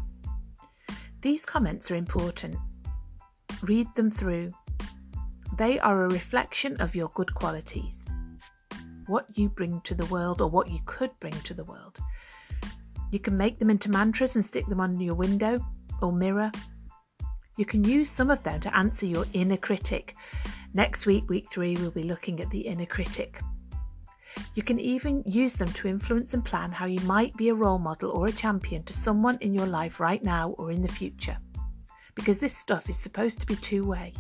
These 1.23 1.47
comments 1.47 1.91
are 1.91 1.97
important. 1.97 2.57
Read 3.63 3.89
them 3.97 4.11
through. 4.11 4.53
They 5.57 5.81
are 5.81 6.05
a 6.05 6.09
reflection 6.09 6.81
of 6.81 6.95
your 6.95 7.09
good 7.15 7.35
qualities, 7.35 8.07
what 9.07 9.27
you 9.35 9.49
bring 9.49 9.81
to 9.83 9.95
the 9.95 10.07
world 10.07 10.41
or 10.41 10.49
what 10.49 10.69
you 10.69 10.79
could 10.85 11.11
bring 11.21 11.33
to 11.33 11.55
the 11.55 11.65
world. 11.65 11.99
You 13.11 13.19
can 13.19 13.37
make 13.37 13.59
them 13.59 13.71
into 13.71 13.91
mantras 13.91 14.35
and 14.35 14.45
stick 14.45 14.67
them 14.67 14.81
on 14.81 15.01
your 15.01 15.15
window 15.15 15.65
or 16.01 16.13
mirror. 16.13 16.51
You 17.57 17.65
can 17.65 17.85
use 17.85 18.11
some 18.11 18.31
of 18.31 18.43
them 18.43 18.61
to 18.61 18.77
answer 18.77 19.07
your 19.07 19.27
inner 19.33 19.59
critic. 19.59 20.15
Next 20.75 21.07
week, 21.07 21.29
week 21.29 21.51
three, 21.51 21.77
we'll 21.77 21.91
be 21.91 22.03
looking 22.03 22.41
at 22.41 22.51
the 22.51 22.61
inner 22.61 22.87
critic. 22.87 23.41
You 24.55 24.63
can 24.63 24.79
even 24.79 25.23
use 25.27 25.55
them 25.55 25.73
to 25.73 25.89
influence 25.89 26.35
and 26.35 26.45
plan 26.45 26.73
how 26.73 26.87
you 26.87 27.01
might 27.01 27.37
be 27.37 27.49
a 27.49 27.55
role 27.55 27.79
model 27.79 28.11
or 28.11 28.27
a 28.27 28.33
champion 28.33 28.83
to 28.85 28.93
someone 28.93 29.39
in 29.41 29.55
your 29.55 29.67
life 29.67 30.01
right 30.01 30.23
now 30.23 30.51
or 30.59 30.71
in 30.71 30.83
the 30.83 30.89
future. 30.89 31.39
Because 32.15 32.41
this 32.41 32.57
stuff 32.57 32.89
is 32.89 32.97
supposed 32.97 33.41
to 33.41 33.47
be 33.47 33.57
two 33.57 33.87
way. 33.87 34.13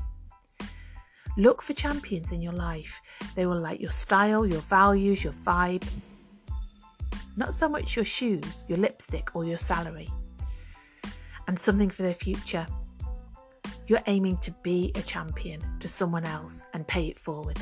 Look 1.36 1.62
for 1.62 1.72
champions 1.72 2.32
in 2.32 2.42
your 2.42 2.52
life. 2.52 3.00
They 3.34 3.46
will 3.46 3.60
like 3.60 3.80
your 3.80 3.90
style, 3.90 4.46
your 4.46 4.60
values, 4.60 5.24
your 5.24 5.32
vibe. 5.32 5.86
Not 7.36 7.54
so 7.54 7.68
much 7.68 7.96
your 7.96 8.04
shoes, 8.04 8.64
your 8.68 8.78
lipstick, 8.78 9.34
or 9.34 9.44
your 9.44 9.56
salary. 9.56 10.10
And 11.48 11.58
something 11.58 11.88
for 11.88 12.02
the 12.02 12.12
future. 12.12 12.66
You're 13.86 14.02
aiming 14.06 14.38
to 14.38 14.50
be 14.62 14.92
a 14.94 15.02
champion 15.02 15.62
to 15.80 15.88
someone 15.88 16.24
else 16.24 16.66
and 16.74 16.86
pay 16.86 17.08
it 17.08 17.18
forward. 17.18 17.58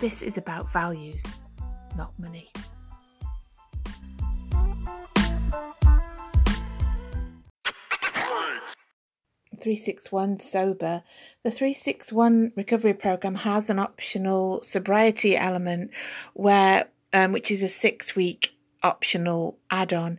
This 0.00 0.22
is 0.22 0.38
about 0.38 0.72
values, 0.72 1.26
not 1.94 2.18
money. 2.18 2.50
Three 9.60 9.76
six 9.76 10.10
one 10.10 10.38
sober. 10.38 11.02
The 11.44 11.50
three 11.50 11.74
six 11.74 12.10
one 12.10 12.50
recovery 12.56 12.94
program 12.94 13.34
has 13.34 13.68
an 13.68 13.78
optional 13.78 14.62
sobriety 14.62 15.36
element, 15.36 15.90
where 16.32 16.88
um, 17.12 17.32
which 17.32 17.50
is 17.50 17.62
a 17.62 17.68
six 17.68 18.16
week 18.16 18.54
optional 18.82 19.58
add 19.70 19.92
on 19.92 20.18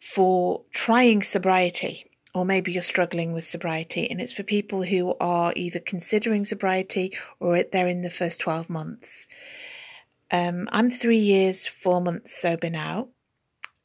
for 0.00 0.62
trying 0.70 1.22
sobriety 1.22 2.09
or 2.34 2.44
maybe 2.44 2.72
you're 2.72 2.82
struggling 2.82 3.32
with 3.32 3.44
sobriety 3.44 4.08
and 4.08 4.20
it's 4.20 4.32
for 4.32 4.44
people 4.44 4.82
who 4.82 5.16
are 5.20 5.52
either 5.56 5.80
considering 5.80 6.44
sobriety 6.44 7.12
or 7.40 7.62
they're 7.62 7.88
in 7.88 8.02
the 8.02 8.10
first 8.10 8.40
12 8.40 8.70
months. 8.70 9.26
Um, 10.30 10.68
I'm 10.70 10.90
three 10.90 11.18
years, 11.18 11.66
four 11.66 12.00
months 12.00 12.40
sober 12.40 12.70
now, 12.70 13.08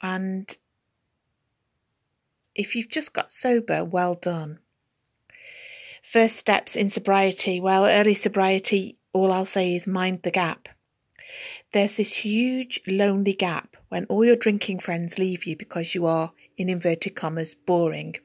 and 0.01 0.55
if 2.53 2.75
you've 2.75 2.89
just 2.89 3.13
got 3.13 3.31
sober, 3.31 3.83
well 3.83 4.13
done. 4.13 4.59
First 6.03 6.35
steps 6.35 6.75
in 6.75 6.91
sobriety, 6.91 7.59
well, 7.59 7.85
early 7.85 8.13
sobriety, 8.13 8.99
all 9.11 9.31
I'll 9.31 9.45
say 9.45 9.73
is 9.73 9.87
mind 9.87 10.21
the 10.21 10.29
gap. 10.29 10.69
There's 11.71 11.97
this 11.97 12.13
huge 12.13 12.79
lonely 12.85 13.33
gap 13.33 13.75
when 13.89 14.05
all 14.05 14.23
your 14.23 14.35
drinking 14.35 14.79
friends 14.79 15.17
leave 15.17 15.45
you 15.45 15.57
because 15.57 15.95
you 15.95 16.05
are, 16.05 16.31
in 16.57 16.69
inverted 16.69 17.15
commas, 17.15 17.55
boring 17.55 18.15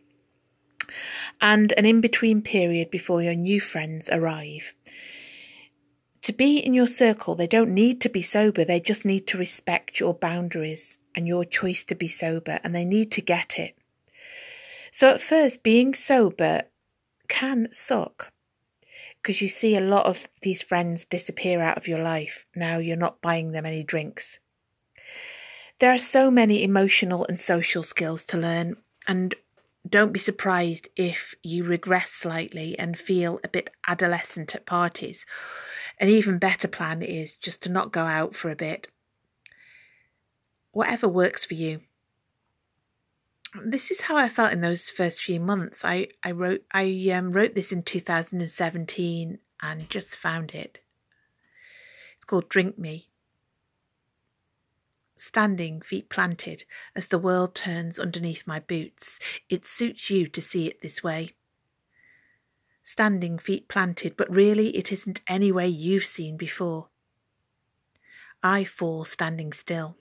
and 1.41 1.73
an 1.77 1.87
in 1.87 2.01
between 2.01 2.43
period 2.43 2.91
before 2.91 3.23
your 3.23 3.35
new 3.35 3.61
friends 3.61 4.09
arrive. 4.11 4.75
To 6.23 6.33
be 6.33 6.59
in 6.59 6.75
your 6.75 6.87
circle, 6.87 7.35
they 7.35 7.47
don't 7.47 7.73
need 7.73 8.01
to 8.03 8.09
be 8.09 8.23
sober, 8.23 8.65
they 8.65 8.81
just 8.81 9.05
need 9.05 9.27
to 9.29 9.39
respect 9.39 10.01
your 10.01 10.15
boundaries 10.15 10.99
and 11.15 11.27
your 11.27 11.45
choice 11.45 11.85
to 11.85 11.95
be 11.95 12.09
sober, 12.09 12.61
and 12.63 12.75
they 12.75 12.85
need 12.85 13.11
to 13.13 13.23
get 13.23 13.59
it. 13.59 13.77
So, 14.93 15.11
at 15.15 15.21
first, 15.21 15.63
being 15.63 15.95
sober 15.95 16.63
can 17.29 17.69
suck 17.73 18.33
because 19.23 19.41
you 19.41 19.49
see 19.49 19.77
a 19.77 19.81
lot 19.81 20.07
of 20.07 20.27
these 20.43 20.63
friends 20.63 21.05
disappear 21.05 21.61
out 21.61 21.77
of 21.77 21.89
your 21.89 22.03
life. 22.03 22.47
Now 22.55 22.79
you're 22.79 22.97
not 22.97 23.21
buying 23.21 23.53
them 23.53 23.67
any 23.67 23.83
drinks. 23.83 24.39
There 25.79 25.93
are 25.93 25.99
so 25.99 26.31
many 26.31 26.63
emotional 26.63 27.25
and 27.27 27.39
social 27.39 27.83
skills 27.83 28.25
to 28.27 28.37
learn, 28.37 28.77
and 29.07 29.35
don't 29.89 30.13
be 30.13 30.19
surprised 30.19 30.89
if 30.97 31.35
you 31.43 31.65
regress 31.65 32.13
slightly 32.13 32.79
and 32.79 32.99
feel 32.99 33.41
a 33.43 33.49
bit 33.49 33.71
adolescent 33.87 34.55
at 34.55 34.67
parties. 34.67 35.25
An 35.99 36.09
even 36.09 36.39
better 36.39 36.69
plan 36.69 37.03
is 37.03 37.35
just 37.37 37.63
to 37.63 37.69
not 37.69 37.93
go 37.93 38.05
out 38.05 38.35
for 38.35 38.51
a 38.51 38.57
bit. 38.57 38.89
Whatever 40.73 41.09
works 41.09 41.45
for 41.45 41.55
you. 41.55 41.81
This 43.65 43.91
is 43.91 44.03
how 44.03 44.17
I 44.17 44.29
felt 44.29 44.53
in 44.53 44.61
those 44.61 44.91
first 44.91 45.23
few 45.23 45.41
months. 45.41 45.85
I, 45.85 46.09
I 46.23 46.31
wrote 46.31 46.63
I 46.73 47.11
um, 47.13 47.33
wrote 47.33 47.55
this 47.55 47.73
in 47.73 47.83
2017 47.83 49.39
and 49.61 49.91
just 49.91 50.15
found 50.15 50.53
it. 50.53 50.79
It's 52.17 52.25
called 52.25 52.49
Drink 52.49 52.79
Me 52.79 53.10
standing 55.21 55.81
feet 55.81 56.09
planted 56.09 56.65
as 56.97 57.09
the 57.09 57.19
world 57.19 57.55
turns 57.55 57.99
underneath 57.99 58.47
my 58.47 58.61
boots. 58.61 59.21
It 59.49 59.67
suits 59.67 60.11
you 60.11 60.27
to 60.29 60.43
see 60.43 60.67
it 60.67 60.81
this 60.81 61.03
way. 61.03 61.35
Standing 62.83 63.39
feet 63.39 63.69
planted, 63.69 64.17
but 64.17 64.35
really 64.35 64.77
it 64.77 64.91
isn't 64.91 65.21
any 65.27 65.53
way 65.53 65.69
you've 65.69 66.07
seen 66.07 66.37
before. 66.37 66.89
I 68.43 68.65
fall 68.65 69.05
standing 69.05 69.53
still. 69.53 69.97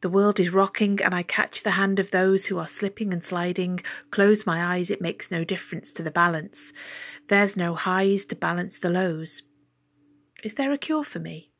The 0.00 0.08
world 0.08 0.40
is 0.40 0.52
rocking, 0.52 1.00
and 1.00 1.14
I 1.14 1.22
catch 1.22 1.62
the 1.62 1.72
hand 1.72 2.00
of 2.00 2.10
those 2.10 2.46
who 2.46 2.58
are 2.58 2.66
slipping 2.66 3.12
and 3.12 3.22
sliding. 3.22 3.80
Close 4.10 4.44
my 4.44 4.74
eyes, 4.74 4.90
it 4.90 5.00
makes 5.00 5.30
no 5.30 5.44
difference 5.44 5.92
to 5.92 6.02
the 6.02 6.10
balance. 6.10 6.72
There's 7.28 7.56
no 7.56 7.76
highs 7.76 8.24
to 8.26 8.34
balance 8.34 8.80
the 8.80 8.90
lows. 8.90 9.42
Is 10.42 10.54
there 10.54 10.72
a 10.72 10.78
cure 10.78 11.04
for 11.04 11.20
me? 11.20 11.51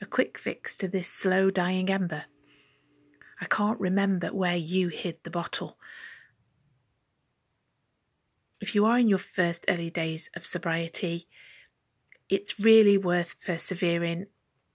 A 0.00 0.06
quick 0.06 0.38
fix 0.38 0.76
to 0.78 0.88
this 0.88 1.08
slow 1.08 1.50
dying 1.50 1.90
ember. 1.90 2.24
I 3.40 3.46
can't 3.46 3.80
remember 3.80 4.28
where 4.28 4.56
you 4.56 4.88
hid 4.88 5.16
the 5.22 5.30
bottle. 5.30 5.78
If 8.60 8.74
you 8.74 8.84
are 8.84 8.98
in 8.98 9.08
your 9.08 9.18
first 9.18 9.64
early 9.68 9.90
days 9.90 10.28
of 10.34 10.46
sobriety, 10.46 11.26
it's 12.28 12.60
really 12.60 12.98
worth 12.98 13.34
persevering. 13.44 14.26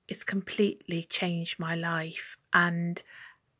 It's 0.08 0.24
completely 0.24 1.04
changed 1.04 1.60
my 1.60 1.76
life, 1.76 2.38
and 2.54 3.02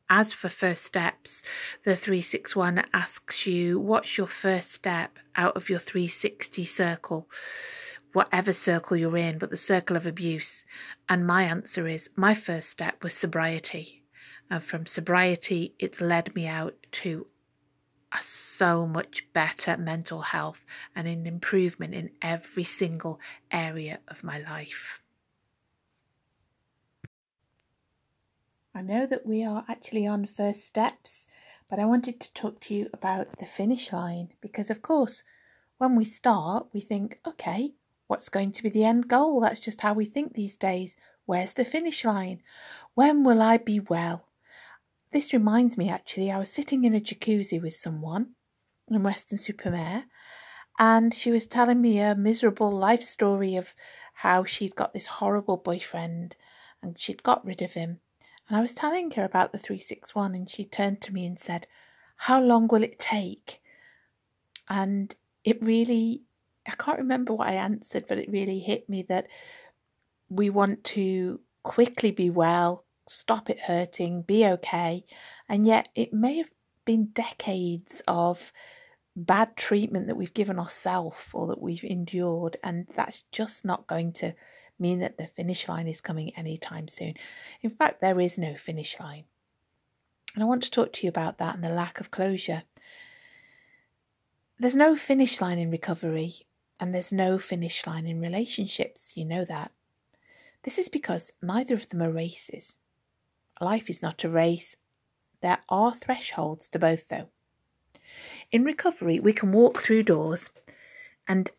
as 0.08 0.32
for 0.32 0.48
first 0.48 0.84
steps, 0.84 1.42
the 1.82 1.96
361 1.96 2.84
asks 2.92 3.46
you 3.46 3.80
what's 3.80 4.16
your 4.16 4.28
first 4.28 4.70
step 4.70 5.18
out 5.34 5.56
of 5.56 5.68
your 5.68 5.80
360 5.80 6.64
circle, 6.64 7.28
whatever 8.16 8.50
circle 8.50 8.96
you're 8.96 9.18
in, 9.18 9.36
but 9.36 9.50
the 9.50 9.58
circle 9.58 9.94
of 9.94 10.06
abuse. 10.06 10.64
And 11.06 11.26
my 11.26 11.42
answer 11.42 11.86
is 11.86 12.08
my 12.16 12.32
first 12.32 12.70
step 12.70 13.04
was 13.04 13.12
sobriety. 13.12 14.04
And 14.48 14.64
from 14.64 14.86
sobriety, 14.86 15.74
it's 15.78 16.00
led 16.00 16.34
me 16.34 16.46
out 16.46 16.74
to 16.92 17.26
a 18.14 18.22
so 18.22 18.86
much 18.86 19.30
better 19.34 19.76
mental 19.76 20.22
health 20.22 20.64
and 20.94 21.06
an 21.06 21.26
improvement 21.26 21.92
in 21.92 22.08
every 22.22 22.64
single 22.64 23.20
area 23.50 23.98
of 24.08 24.24
my 24.24 24.38
life. 24.38 25.02
I 28.74 28.80
know 28.80 29.04
that 29.04 29.26
we 29.26 29.44
are 29.44 29.66
actually 29.68 30.06
on 30.06 30.24
first 30.24 30.64
steps, 30.64 31.26
but 31.68 31.78
I 31.78 31.84
wanted 31.84 32.18
to 32.20 32.32
talk 32.32 32.60
to 32.60 32.74
you 32.74 32.88
about 32.94 33.36
the 33.40 33.44
finish 33.44 33.92
line 33.92 34.30
because, 34.40 34.70
of 34.70 34.80
course, 34.80 35.22
when 35.76 35.96
we 35.96 36.06
start, 36.06 36.68
we 36.72 36.80
think, 36.80 37.20
okay, 37.26 37.74
what's 38.06 38.28
going 38.28 38.52
to 38.52 38.62
be 38.62 38.70
the 38.70 38.84
end 38.84 39.08
goal? 39.08 39.40
That's 39.40 39.60
just 39.60 39.80
how 39.80 39.92
we 39.94 40.04
think 40.04 40.34
these 40.34 40.56
days. 40.56 40.96
Where's 41.24 41.54
the 41.54 41.64
finish 41.64 42.04
line? 42.04 42.42
When 42.94 43.24
will 43.24 43.42
I 43.42 43.56
be 43.56 43.80
well? 43.80 44.28
This 45.12 45.32
reminds 45.32 45.76
me 45.78 45.88
actually, 45.88 46.30
I 46.30 46.38
was 46.38 46.52
sitting 46.52 46.84
in 46.84 46.94
a 46.94 47.00
jacuzzi 47.00 47.60
with 47.60 47.74
someone 47.74 48.34
in 48.88 49.02
Weston-super-Mare, 49.02 50.04
and 50.78 51.14
she 51.14 51.30
was 51.30 51.46
telling 51.46 51.80
me 51.80 52.00
a 52.00 52.14
miserable 52.14 52.70
life 52.70 53.02
story 53.02 53.56
of 53.56 53.74
how 54.12 54.44
she'd 54.44 54.76
got 54.76 54.92
this 54.92 55.06
horrible 55.06 55.56
boyfriend 55.56 56.36
and 56.82 56.98
she'd 56.98 57.22
got 57.22 57.44
rid 57.44 57.62
of 57.62 57.72
him 57.72 58.00
and 58.48 58.56
I 58.56 58.60
was 58.60 58.74
telling 58.74 59.10
her 59.12 59.24
about 59.24 59.52
the 59.52 59.58
361, 59.58 60.34
and 60.34 60.48
she 60.48 60.64
turned 60.64 61.00
to 61.02 61.12
me 61.12 61.26
and 61.26 61.38
said, 61.38 61.66
How 62.16 62.40
long 62.40 62.68
will 62.68 62.82
it 62.84 62.98
take? 62.98 63.60
And 64.68 65.14
it 65.42 65.60
really, 65.60 66.22
I 66.66 66.72
can't 66.72 66.98
remember 66.98 67.32
what 67.32 67.48
I 67.48 67.54
answered, 67.54 68.06
but 68.08 68.18
it 68.18 68.30
really 68.30 68.60
hit 68.60 68.88
me 68.88 69.02
that 69.04 69.28
we 70.28 70.50
want 70.50 70.84
to 70.84 71.40
quickly 71.62 72.10
be 72.10 72.30
well, 72.30 72.84
stop 73.08 73.48
it 73.50 73.60
hurting, 73.60 74.22
be 74.22 74.46
okay. 74.46 75.04
And 75.48 75.66
yet 75.66 75.88
it 75.94 76.12
may 76.12 76.38
have 76.38 76.50
been 76.84 77.06
decades 77.06 78.02
of 78.08 78.52
bad 79.14 79.56
treatment 79.56 80.06
that 80.06 80.16
we've 80.16 80.34
given 80.34 80.58
ourselves 80.58 81.28
or 81.32 81.46
that 81.48 81.62
we've 81.62 81.84
endured, 81.84 82.56
and 82.62 82.86
that's 82.94 83.22
just 83.32 83.64
not 83.64 83.86
going 83.86 84.12
to 84.12 84.34
mean 84.78 84.98
that 85.00 85.16
the 85.16 85.26
finish 85.26 85.68
line 85.68 85.88
is 85.88 86.00
coming 86.00 86.36
anytime 86.36 86.86
soon. 86.88 87.14
In 87.62 87.70
fact, 87.70 88.00
there 88.00 88.20
is 88.20 88.36
no 88.36 88.54
finish 88.56 88.98
line. 89.00 89.24
And 90.34 90.42
I 90.42 90.46
want 90.46 90.62
to 90.64 90.70
talk 90.70 90.92
to 90.94 91.06
you 91.06 91.08
about 91.08 91.38
that 91.38 91.54
and 91.54 91.64
the 91.64 91.70
lack 91.70 91.98
of 91.98 92.10
closure. 92.10 92.64
There's 94.58 94.76
no 94.76 94.96
finish 94.96 95.40
line 95.40 95.58
in 95.58 95.70
recovery, 95.70 96.34
and 96.78 96.92
there's 96.92 97.12
no 97.12 97.38
finish 97.38 97.86
line 97.86 98.06
in 98.06 98.20
relationships. 98.20 99.16
You 99.16 99.24
know 99.24 99.44
that. 99.44 99.72
This 100.62 100.78
is 100.78 100.88
because 100.88 101.32
neither 101.42 101.74
of 101.74 101.88
them 101.88 102.02
are 102.02 102.10
races. 102.10 102.76
Life 103.60 103.88
is 103.88 104.02
not 104.02 104.24
a 104.24 104.28
race. 104.28 104.76
There 105.40 105.58
are 105.68 105.94
thresholds 105.94 106.68
to 106.70 106.78
both, 106.78 107.08
though. 107.08 107.28
In 108.52 108.64
recovery, 108.64 109.20
we 109.20 109.32
can 109.32 109.52
walk 109.52 109.78
through 109.78 110.02
doors 110.02 110.50
and 111.28 111.50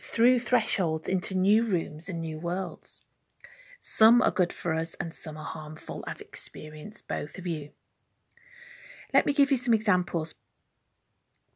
through 0.00 0.38
thresholds 0.38 1.08
into 1.08 1.34
new 1.34 1.64
rooms 1.64 2.08
and 2.08 2.20
new 2.20 2.38
worlds. 2.38 3.02
Some 3.80 4.22
are 4.22 4.30
good 4.30 4.52
for 4.52 4.74
us 4.74 4.94
and 4.94 5.12
some 5.14 5.36
are 5.36 5.44
harmful. 5.44 6.04
I've 6.06 6.20
experienced 6.20 7.06
both 7.06 7.38
of 7.38 7.46
you. 7.46 7.70
Let 9.12 9.26
me 9.26 9.32
give 9.32 9.50
you 9.50 9.56
some 9.56 9.74
examples. 9.74 10.34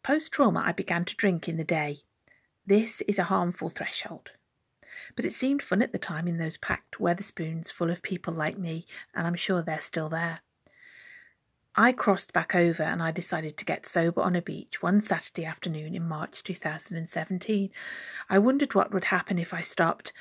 Post 0.02 0.32
trauma, 0.32 0.62
I 0.64 0.72
began 0.72 1.04
to 1.06 1.16
drink 1.16 1.48
in 1.48 1.56
the 1.56 1.64
day. 1.64 2.02
This 2.68 3.00
is 3.08 3.18
a 3.18 3.24
harmful 3.32 3.70
threshold. 3.70 4.32
But 5.16 5.24
it 5.24 5.32
seemed 5.32 5.62
fun 5.62 5.80
at 5.80 5.92
the 5.92 5.98
time 5.98 6.28
in 6.28 6.36
those 6.36 6.58
packed 6.58 6.98
Wetherspoons 6.98 7.72
full 7.72 7.88
of 7.88 8.02
people 8.02 8.34
like 8.34 8.58
me, 8.58 8.84
and 9.14 9.26
I'm 9.26 9.36
sure 9.36 9.62
they're 9.62 9.80
still 9.80 10.10
there. 10.10 10.40
I 11.74 11.92
crossed 11.92 12.34
back 12.34 12.54
over 12.54 12.82
and 12.82 13.02
I 13.02 13.10
decided 13.10 13.56
to 13.56 13.64
get 13.64 13.86
sober 13.86 14.20
on 14.20 14.36
a 14.36 14.42
beach 14.42 14.82
one 14.82 15.00
Saturday 15.00 15.46
afternoon 15.46 15.94
in 15.94 16.06
March 16.06 16.42
2017. 16.44 17.70
I 18.28 18.38
wondered 18.38 18.74
what 18.74 18.92
would 18.92 19.06
happen 19.06 19.38
if 19.38 19.54
I 19.54 19.62
stopped. 19.62 20.12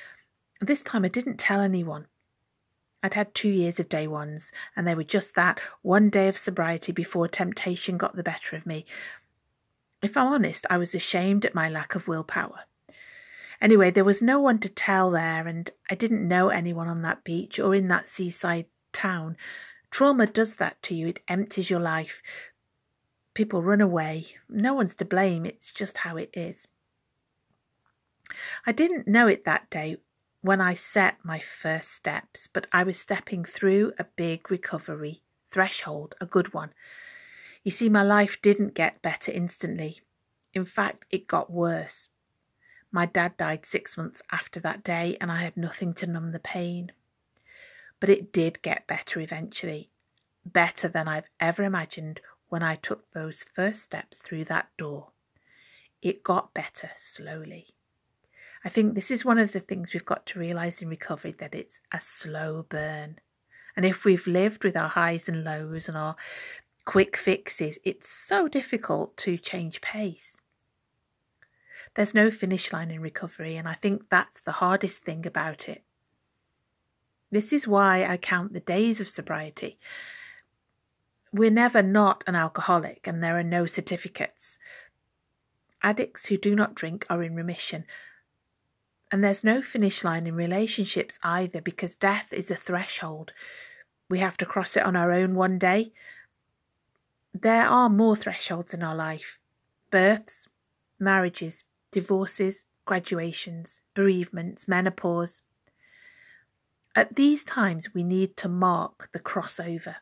This 0.58 0.80
time 0.80 1.04
I 1.04 1.08
didn't 1.08 1.36
tell 1.36 1.60
anyone. 1.60 2.06
I'd 3.02 3.14
had 3.14 3.34
two 3.34 3.50
years 3.50 3.78
of 3.78 3.88
day 3.88 4.08
ones, 4.08 4.52
and 4.74 4.86
they 4.86 4.94
were 4.94 5.04
just 5.04 5.34
that 5.36 5.60
one 5.82 6.10
day 6.10 6.28
of 6.28 6.36
sobriety 6.36 6.92
before 6.92 7.28
temptation 7.28 7.96
got 7.96 8.16
the 8.16 8.24
better 8.24 8.56
of 8.56 8.66
me. 8.66 8.86
If 10.02 10.16
I'm 10.16 10.28
honest, 10.28 10.66
I 10.70 10.78
was 10.78 10.94
ashamed 10.94 11.44
at 11.44 11.54
my 11.54 11.68
lack 11.68 11.94
of 11.94 12.08
willpower. 12.08 12.64
Anyway, 13.60 13.90
there 13.90 14.04
was 14.04 14.22
no 14.22 14.38
one 14.38 14.60
to 14.60 14.68
tell 14.68 15.10
there, 15.10 15.48
and 15.48 15.70
I 15.90 15.94
didn't 15.94 16.26
know 16.26 16.48
anyone 16.48 16.88
on 16.88 17.02
that 17.02 17.24
beach 17.24 17.58
or 17.58 17.74
in 17.74 17.88
that 17.88 18.08
seaside 18.08 18.66
town 18.92 19.36
Trauma 19.90 20.26
does 20.26 20.56
that 20.56 20.82
to 20.82 20.94
you, 20.94 21.08
it 21.08 21.22
empties 21.28 21.70
your 21.70 21.80
life. 21.80 22.22
People 23.34 23.62
run 23.62 23.80
away. 23.80 24.26
No 24.48 24.74
one's 24.74 24.96
to 24.96 25.04
blame, 25.04 25.46
it's 25.46 25.70
just 25.70 25.98
how 25.98 26.16
it 26.16 26.30
is. 26.34 26.68
I 28.66 28.72
didn't 28.72 29.08
know 29.08 29.26
it 29.26 29.44
that 29.44 29.70
day 29.70 29.96
when 30.42 30.60
I 30.60 30.74
set 30.74 31.16
my 31.24 31.38
first 31.38 31.92
steps, 31.92 32.46
but 32.46 32.66
I 32.72 32.82
was 32.82 32.98
stepping 32.98 33.44
through 33.44 33.92
a 33.98 34.04
big 34.04 34.50
recovery 34.50 35.22
threshold, 35.50 36.14
a 36.20 36.26
good 36.26 36.52
one. 36.52 36.70
You 37.68 37.72
see, 37.72 37.90
my 37.90 38.02
life 38.02 38.40
didn't 38.40 38.72
get 38.72 39.02
better 39.02 39.30
instantly. 39.30 40.00
In 40.54 40.64
fact, 40.64 41.04
it 41.10 41.28
got 41.28 41.52
worse. 41.52 42.08
My 42.90 43.04
dad 43.04 43.36
died 43.36 43.66
six 43.66 43.94
months 43.94 44.22
after 44.32 44.58
that 44.60 44.82
day, 44.82 45.18
and 45.20 45.30
I 45.30 45.42
had 45.42 45.54
nothing 45.54 45.92
to 45.96 46.06
numb 46.06 46.32
the 46.32 46.38
pain. 46.38 46.92
But 48.00 48.08
it 48.08 48.32
did 48.32 48.62
get 48.62 48.86
better 48.86 49.20
eventually, 49.20 49.90
better 50.46 50.88
than 50.88 51.08
I've 51.08 51.28
ever 51.40 51.62
imagined 51.62 52.22
when 52.48 52.62
I 52.62 52.76
took 52.76 53.10
those 53.10 53.42
first 53.42 53.82
steps 53.82 54.16
through 54.16 54.44
that 54.44 54.70
door. 54.78 55.10
It 56.00 56.24
got 56.24 56.54
better 56.54 56.92
slowly. 56.96 57.74
I 58.64 58.70
think 58.70 58.94
this 58.94 59.10
is 59.10 59.26
one 59.26 59.38
of 59.38 59.52
the 59.52 59.60
things 59.60 59.92
we've 59.92 60.06
got 60.06 60.24
to 60.28 60.38
realize 60.38 60.80
in 60.80 60.88
recovery 60.88 61.32
that 61.32 61.54
it's 61.54 61.82
a 61.92 62.00
slow 62.00 62.64
burn. 62.66 63.18
And 63.76 63.84
if 63.84 64.06
we've 64.06 64.26
lived 64.26 64.64
with 64.64 64.74
our 64.74 64.88
highs 64.88 65.28
and 65.28 65.44
lows 65.44 65.86
and 65.86 65.98
our 65.98 66.16
quick 66.88 67.18
fixes, 67.18 67.78
it's 67.84 68.08
so 68.08 68.48
difficult 68.48 69.14
to 69.18 69.36
change 69.36 69.82
pace. 69.82 70.38
There's 71.94 72.14
no 72.14 72.30
finish 72.30 72.72
line 72.72 72.90
in 72.90 73.02
recovery, 73.02 73.56
and 73.56 73.68
I 73.68 73.74
think 73.74 74.04
that's 74.08 74.40
the 74.40 74.52
hardest 74.52 75.02
thing 75.02 75.26
about 75.26 75.68
it. 75.68 75.84
This 77.30 77.52
is 77.52 77.68
why 77.68 78.06
I 78.06 78.16
count 78.16 78.54
the 78.54 78.60
days 78.60 79.02
of 79.02 79.08
sobriety. 79.08 79.78
We're 81.30 81.50
never 81.50 81.82
not 81.82 82.24
an 82.26 82.34
alcoholic, 82.34 83.06
and 83.06 83.22
there 83.22 83.38
are 83.38 83.44
no 83.44 83.66
certificates. 83.66 84.58
Addicts 85.82 86.24
who 86.24 86.38
do 86.38 86.56
not 86.56 86.74
drink 86.74 87.04
are 87.10 87.22
in 87.22 87.34
remission. 87.34 87.84
And 89.12 89.22
there's 89.22 89.44
no 89.44 89.60
finish 89.60 90.04
line 90.04 90.26
in 90.26 90.34
relationships 90.34 91.18
either 91.22 91.60
because 91.60 91.94
death 91.94 92.32
is 92.32 92.50
a 92.50 92.56
threshold. 92.56 93.34
We 94.08 94.20
have 94.20 94.38
to 94.38 94.46
cross 94.46 94.74
it 94.74 94.86
on 94.86 94.96
our 94.96 95.12
own 95.12 95.34
one 95.34 95.58
day. 95.58 95.92
There 97.34 97.66
are 97.66 97.88
more 97.88 98.16
thresholds 98.16 98.74
in 98.74 98.82
our 98.82 98.96
life 98.96 99.38
births, 99.90 100.48
marriages, 100.98 101.64
divorces, 101.90 102.64
graduations, 102.84 103.80
bereavements, 103.94 104.68
menopause, 104.68 105.42
at 106.98 107.14
these 107.14 107.44
times, 107.44 107.94
we 107.94 108.02
need 108.02 108.36
to 108.38 108.48
mark 108.48 109.08
the 109.12 109.20
crossover. 109.20 109.96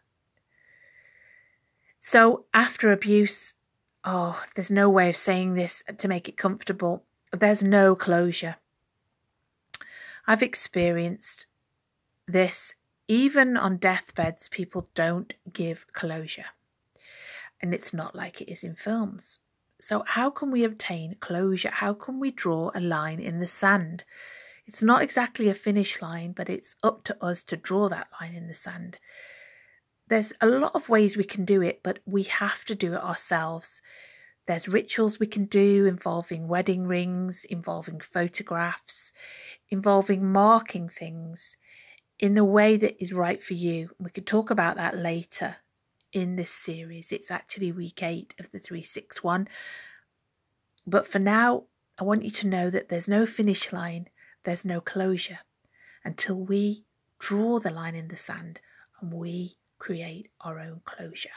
So, 1.99 2.47
after 2.55 2.91
abuse, 2.91 3.53
oh, 4.03 4.43
there's 4.55 4.71
no 4.71 4.89
way 4.89 5.11
of 5.11 5.17
saying 5.17 5.55
this 5.55 5.83
to 5.99 6.09
make 6.09 6.27
it 6.27 6.39
comfortable. 6.39 7.05
There's 7.33 7.63
no 7.63 7.95
closure. 7.97 8.57
I've 10.27 10.43
experienced 10.43 11.45
this 12.27 12.73
even 13.09 13.59
on 13.59 13.77
deathbeds, 13.77 14.49
people 14.49 14.89
don't 14.95 15.35
give 15.53 15.93
closure. 15.93 16.47
And 17.61 17.75
it's 17.75 17.93
not 17.93 18.15
like 18.15 18.41
it 18.41 18.51
is 18.51 18.63
in 18.63 18.75
films. 18.75 19.41
So, 19.81 20.05
how 20.07 20.31
can 20.31 20.51
we 20.51 20.65
obtain 20.65 21.17
closure? 21.21 21.71
How 21.71 21.93
can 21.93 22.19
we 22.19 22.31
draw 22.31 22.71
a 22.75 22.81
line 22.81 23.21
in 23.21 23.41
the 23.41 23.47
sand? 23.47 24.05
It's 24.67 24.83
not 24.83 25.03
exactly 25.03 25.49
a 25.49 25.55
finish 25.55 26.01
line, 26.01 26.33
but 26.33 26.49
it's 26.49 26.77
up 26.83 27.05
to 27.05 27.25
us 27.25 27.43
to 27.45 27.57
draw 27.57 27.89
that 27.89 28.09
line 28.21 28.35
in 28.35 28.49
the 28.49 28.55
sand. 28.55 28.99
There's 30.09 30.33
a 30.41 30.47
lot 30.47 30.75
of 30.75 30.89
ways 30.89 31.17
we 31.17 31.25
can 31.25 31.45
do 31.45 31.63
it, 31.63 31.81
but 31.83 31.99
we 32.07 32.25
have 32.25 32.65
to 32.67 32.75
do 32.75 32.95
it 32.95 33.03
ourselves. 33.03 33.83
There's 34.47 34.69
rituals 34.69 35.19
we 35.19 35.27
can 35.27 35.45
do 35.45 35.87
involving 35.87 36.49
wedding 36.49 36.87
rings, 36.87 37.45
involving 37.45 38.01
photographs, 38.01 39.13
involving 39.69 40.33
marking 40.33 40.89
things 40.89 41.57
in 42.19 42.35
the 42.35 42.45
way 42.45 42.77
that 42.77 43.01
is 43.01 43.13
right 43.13 43.43
for 43.43 43.55
you. 43.55 43.91
We 43.99 44.11
could 44.11 44.27
talk 44.27 44.51
about 44.51 44.77
that 44.77 44.97
later 44.97 45.57
in 46.13 46.37
this 46.37 46.51
series. 46.51 47.13
It's 47.13 47.31
actually 47.31 47.73
week 47.73 48.03
eight 48.03 48.35
of 48.39 48.51
the 48.51 48.59
361. 48.59 49.49
But 50.87 51.07
for 51.07 51.19
now, 51.19 51.65
I 51.99 52.05
want 52.05 52.25
you 52.25 52.31
to 52.31 52.47
know 52.47 52.71
that 52.71 52.89
there's 52.89 53.09
no 53.09 53.27
finish 53.27 53.73
line, 53.73 54.09
there's 54.45 54.65
no 54.65 54.81
closure 54.81 55.41
until 56.05 56.37
we 56.37 56.85
draw 57.19 57.59
the 57.59 57.71
line 57.71 57.95
in 57.95 58.09
the 58.09 58.17
sand 58.17 58.61
and 59.01 59.13
we 59.13 59.57
create 59.79 60.31
our 60.41 60.59
own 60.59 60.83
closure. 60.85 61.31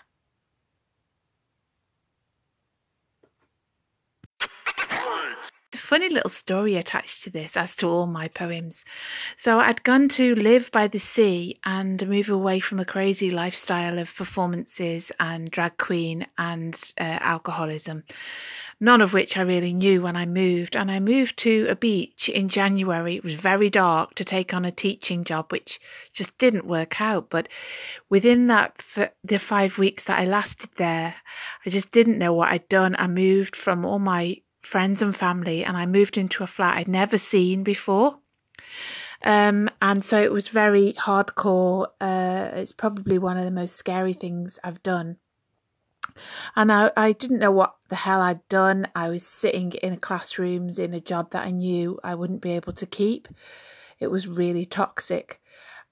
A 5.74 5.78
funny 5.78 6.10
little 6.10 6.30
story 6.30 6.76
attached 6.76 7.24
to 7.24 7.30
this, 7.30 7.56
as 7.56 7.76
to 7.76 7.88
all 7.88 8.08
my 8.08 8.28
poems. 8.28 8.84
So 9.38 9.60
I'd 9.60 9.84
gone 9.84 10.10
to 10.10 10.34
live 10.36 10.72
by 10.72 10.88
the 10.88 11.00
sea 11.00 11.60
and 11.64 12.08
move 12.08 12.30
away 12.30 12.60
from 12.60 12.80
a 12.80 12.86
crazy 12.86 13.30
lifestyle 13.30 14.00
of 14.00 14.16
performances 14.16 15.12
and 15.20 15.52
drag 15.52 15.78
queen 15.78 16.26
and 16.38 16.76
uh, 17.00 17.20
alcoholism, 17.22 18.04
none 18.80 19.02
of 19.02 19.14
which 19.14 19.38
I 19.38 19.42
really 19.42 19.74
knew 19.74 20.02
when 20.02 20.16
I 20.16 20.26
moved. 20.26 20.76
And 20.76 20.90
I 20.90 21.00
moved 21.00 21.38
to 21.40 21.68
a 21.70 21.76
beach 21.76 22.30
in 22.30 22.50
January. 22.50 23.18
It 23.18 23.24
was 23.24 23.36
very 23.36 23.70
dark 23.70 24.16
to 24.16 24.26
take 24.26 24.54
on 24.54 24.66
a 24.66 24.72
teaching 24.72 25.24
job, 25.24 25.52
which 25.52 25.80
just 26.14 26.38
didn't 26.40 26.66
work 26.66 27.00
out. 27.00 27.30
But 27.30 27.48
within 28.10 28.48
that, 28.48 28.82
for 28.82 29.12
the 29.24 29.38
five 29.38 29.78
weeks 29.78 30.06
that 30.06 30.20
I 30.20 30.26
lasted 30.26 30.72
there, 30.78 31.16
I 31.66 31.70
just 31.70 31.92
didn't 31.92 32.18
know 32.18 32.34
what 32.34 32.50
I'd 32.50 32.68
done. 32.70 32.96
I 32.98 33.08
moved 33.08 33.56
from 33.56 33.86
all 33.86 34.00
my 34.00 34.42
friends 34.62 35.02
and 35.02 35.16
family, 35.16 35.64
and 35.64 35.78
I 35.78 35.86
moved 35.86 36.18
into 36.18 36.44
a 36.44 36.48
flat 36.48 36.78
I'd 36.78 36.88
never 36.88 37.18
seen 37.18 37.64
before. 37.64 38.20
Um, 39.24 39.70
and 39.82 40.04
so 40.04 40.22
it 40.22 40.32
was 40.32 40.48
very 40.48 40.94
hardcore. 40.94 41.88
Uh, 42.00 42.52
it's 42.54 42.72
probably 42.72 43.18
one 43.18 43.38
of 43.38 43.46
the 43.46 43.52
most 43.52 43.76
scary 43.76 44.14
things 44.14 44.60
I've 44.64 44.82
done. 44.84 45.18
And 46.56 46.72
I, 46.72 46.92
I 46.96 47.12
didn't 47.12 47.40
know 47.40 47.52
what 47.52 47.76
the 47.90 47.96
hell 47.96 48.22
I'd 48.22 48.48
done. 48.50 48.88
I 48.96 49.10
was 49.10 49.26
sitting 49.26 49.74
in 49.74 49.98
classrooms 49.98 50.80
in 50.80 50.94
a 50.94 51.00
job 51.00 51.32
that 51.32 51.46
I 51.46 51.52
knew 51.52 52.00
I 52.04 52.16
wouldn't 52.16 52.42
be 52.42 52.52
able 52.52 52.74
to 52.74 52.86
keep. 52.86 53.28
It 54.00 54.08
was 54.08 54.28
really 54.28 54.66
toxic. 54.66 55.42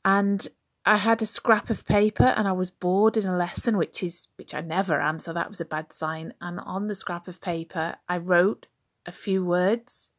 And 0.05 0.47
I 0.87 0.95
had 0.95 1.21
a 1.21 1.25
scrap 1.25 1.69
of 1.69 1.85
paper 1.85 2.23
and 2.23 2.47
I 2.47 2.53
was 2.53 2.71
bored 2.71 3.17
in 3.17 3.25
a 3.25 3.35
lesson, 3.35 3.77
which 3.77 4.01
is 4.01 4.29
which 4.37 4.53
I 4.53 4.61
never 4.61 5.01
am, 5.01 5.19
so 5.19 5.33
that 5.33 5.49
was 5.49 5.59
a 5.59 5.65
bad 5.65 5.91
sign. 5.91 6.33
And 6.39 6.61
on 6.61 6.87
the 6.87 6.95
scrap 6.95 7.27
of 7.27 7.41
paper, 7.41 7.97
I 8.07 8.19
wrote 8.19 8.67
a 9.05 9.11
few 9.11 9.43
words, 9.43 10.11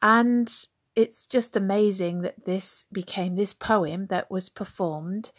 and 0.00 0.50
it's 0.94 1.26
just 1.26 1.56
amazing 1.56 2.22
that 2.22 2.46
this 2.46 2.86
became 2.90 3.36
this 3.36 3.52
poem 3.52 4.06
that 4.06 4.30
was 4.30 4.48
performed. 4.48 5.30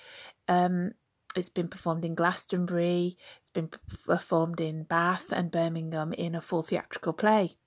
Um, 0.47 0.91
it's 1.35 1.49
been 1.49 1.67
performed 1.67 2.05
in 2.05 2.13
Glastonbury. 2.13 3.17
It's 3.41 3.49
been 3.49 3.71
performed 4.05 4.61
in 4.61 4.83
Bath 4.83 5.31
and 5.31 5.49
Birmingham 5.49 6.13
in 6.13 6.35
a 6.35 6.41
full 6.41 6.61
theatrical 6.61 7.13
play 7.13 7.57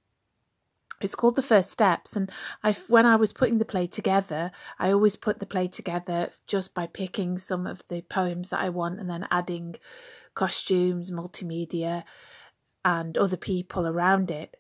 it's 1.00 1.14
called 1.14 1.36
the 1.36 1.42
first 1.42 1.70
steps 1.70 2.16
and 2.16 2.30
i 2.62 2.72
when 2.88 3.06
i 3.06 3.16
was 3.16 3.32
putting 3.32 3.58
the 3.58 3.64
play 3.64 3.86
together 3.86 4.50
i 4.78 4.90
always 4.90 5.16
put 5.16 5.38
the 5.38 5.46
play 5.46 5.66
together 5.66 6.30
just 6.46 6.74
by 6.74 6.86
picking 6.86 7.38
some 7.38 7.66
of 7.66 7.82
the 7.88 8.02
poems 8.02 8.50
that 8.50 8.60
i 8.60 8.68
want 8.68 9.00
and 9.00 9.08
then 9.08 9.26
adding 9.30 9.74
costumes 10.34 11.10
multimedia 11.10 12.04
and 12.84 13.18
other 13.18 13.36
people 13.36 13.86
around 13.86 14.30
it. 14.30 14.56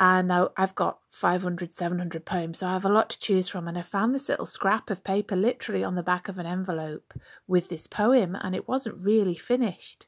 And 0.00 0.28
now 0.28 0.50
i've 0.56 0.76
got 0.76 1.00
500 1.10 1.74
700 1.74 2.24
poems 2.24 2.60
so 2.60 2.68
i 2.68 2.72
have 2.72 2.84
a 2.84 2.88
lot 2.88 3.10
to 3.10 3.18
choose 3.18 3.48
from 3.48 3.66
and 3.66 3.76
i 3.76 3.82
found 3.82 4.14
this 4.14 4.28
little 4.28 4.46
scrap 4.46 4.90
of 4.90 5.02
paper 5.02 5.34
literally 5.34 5.82
on 5.82 5.96
the 5.96 6.04
back 6.04 6.28
of 6.28 6.38
an 6.38 6.46
envelope 6.46 7.12
with 7.48 7.68
this 7.68 7.88
poem 7.88 8.36
and 8.40 8.54
it 8.54 8.68
wasn't 8.68 9.04
really 9.04 9.34
finished. 9.34 10.06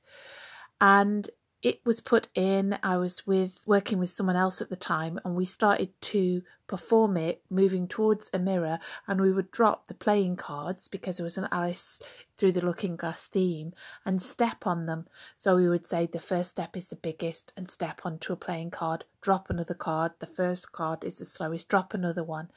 And 0.81 1.29
it 1.63 1.81
was 1.85 2.01
put 2.01 2.29
in. 2.35 2.79
I 2.83 2.97
was 2.97 3.27
with 3.27 3.61
working 3.67 3.99
with 3.99 4.11
someone 4.11 4.37
else 4.37 4.61
at 4.61 4.71
the 4.71 4.77
time, 4.77 5.21
and 5.25 5.35
we 5.37 5.45
started 5.45 5.91
to 6.03 6.43
perform 6.67 7.17
it, 7.17 7.43
moving 7.51 7.89
towards 7.89 8.31
a 8.33 8.39
mirror, 8.39 8.79
and 9.09 9.21
we 9.21 9.33
would 9.33 9.51
drop 9.51 9.89
the 9.89 9.95
playing 9.95 10.37
cards 10.37 10.89
because 10.89 11.19
it 11.19 11.25
was 11.25 11.37
an 11.37 11.49
Alice 11.51 12.01
through 12.37 12.53
the 12.53 12.65
Looking 12.65 12.97
Glass 12.97 13.27
theme 13.27 13.73
and 14.07 14.23
step 14.23 14.67
on 14.67 14.87
them. 14.87 15.07
So 15.37 15.57
we 15.57 15.69
would 15.69 15.87
say 15.87 16.07
the 16.07 16.21
first 16.21 16.51
step 16.51 16.77
is 16.77 16.89
the 16.89 16.97
biggest, 16.97 17.53
and 17.57 17.69
step 17.69 18.03
onto 18.05 18.33
a 18.33 18.37
playing 18.37 18.71
card, 18.71 19.05
drop 19.21 19.51
another 19.51 19.75
card. 19.75 20.13
The 20.21 20.27
first 20.27 20.73
card 20.73 21.05
is 21.05 21.19
the 21.19 21.25
slowest, 21.25 21.69
drop 21.69 21.93
another 21.93 22.25
one. 22.25 22.51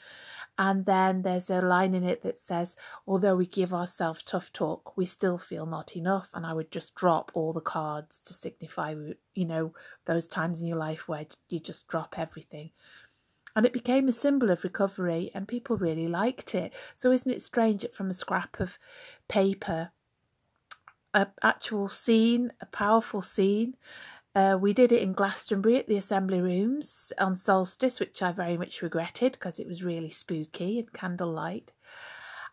And 0.57 0.85
then 0.85 1.23
there's 1.23 1.49
a 1.49 1.61
line 1.61 1.95
in 1.95 2.03
it 2.03 2.21
that 2.21 2.37
says, 2.37 2.75
although 3.07 3.35
we 3.35 3.47
give 3.47 3.73
ourselves 3.73 4.21
tough 4.21 4.53
talk, 4.53 4.95
we 4.95 5.05
still 5.05 5.39
feel 5.39 5.65
not 5.65 5.95
enough. 5.95 6.29
And 6.33 6.45
I 6.45 6.53
would 6.53 6.71
just 6.71 6.93
drop 6.93 7.31
all 7.33 7.53
the 7.53 7.61
cards 7.61 8.19
to 8.19 8.33
signify, 8.33 8.93
you 9.33 9.45
know, 9.45 9.73
those 10.05 10.27
times 10.27 10.61
in 10.61 10.67
your 10.67 10.77
life 10.77 11.07
where 11.07 11.25
you 11.49 11.59
just 11.59 11.87
drop 11.87 12.19
everything. 12.19 12.69
And 13.55 13.65
it 13.65 13.73
became 13.73 14.07
a 14.07 14.11
symbol 14.11 14.49
of 14.51 14.63
recovery, 14.63 15.31
and 15.33 15.47
people 15.47 15.77
really 15.77 16.07
liked 16.07 16.55
it. 16.55 16.73
So, 16.95 17.11
isn't 17.11 17.31
it 17.31 17.43
strange 17.43 17.81
that 17.81 17.93
from 17.93 18.09
a 18.09 18.13
scrap 18.13 18.59
of 18.59 18.79
paper, 19.27 19.91
a 21.13 21.27
actual 21.43 21.87
scene, 21.87 22.51
a 22.61 22.65
powerful 22.65 23.21
scene, 23.21 23.75
uh, 24.35 24.57
we 24.59 24.73
did 24.73 24.91
it 24.91 25.01
in 25.01 25.13
Glastonbury 25.13 25.77
at 25.77 25.87
the 25.87 25.97
Assembly 25.97 26.41
Rooms 26.41 27.13
on 27.19 27.35
solstice, 27.35 27.99
which 27.99 28.21
I 28.23 28.31
very 28.31 28.57
much 28.57 28.81
regretted 28.81 29.33
because 29.33 29.59
it 29.59 29.67
was 29.67 29.83
really 29.83 30.09
spooky 30.09 30.79
and 30.79 30.91
candlelight. 30.91 31.71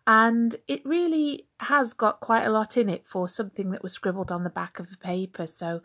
And 0.07 0.57
it 0.69 0.85
really 0.85 1.47
has 1.61 1.93
got 1.93 2.21
quite 2.21 2.45
a 2.45 2.51
lot 2.51 2.77
in 2.77 2.89
it 2.89 3.07
for 3.07 3.29
something 3.29 3.71
that 3.71 3.83
was 3.83 3.93
scribbled 3.93 4.31
on 4.31 4.45
the 4.45 4.51
back 4.51 4.79
of 4.79 4.91
the 4.91 4.99
paper. 4.99 5.47
So, 5.47 5.81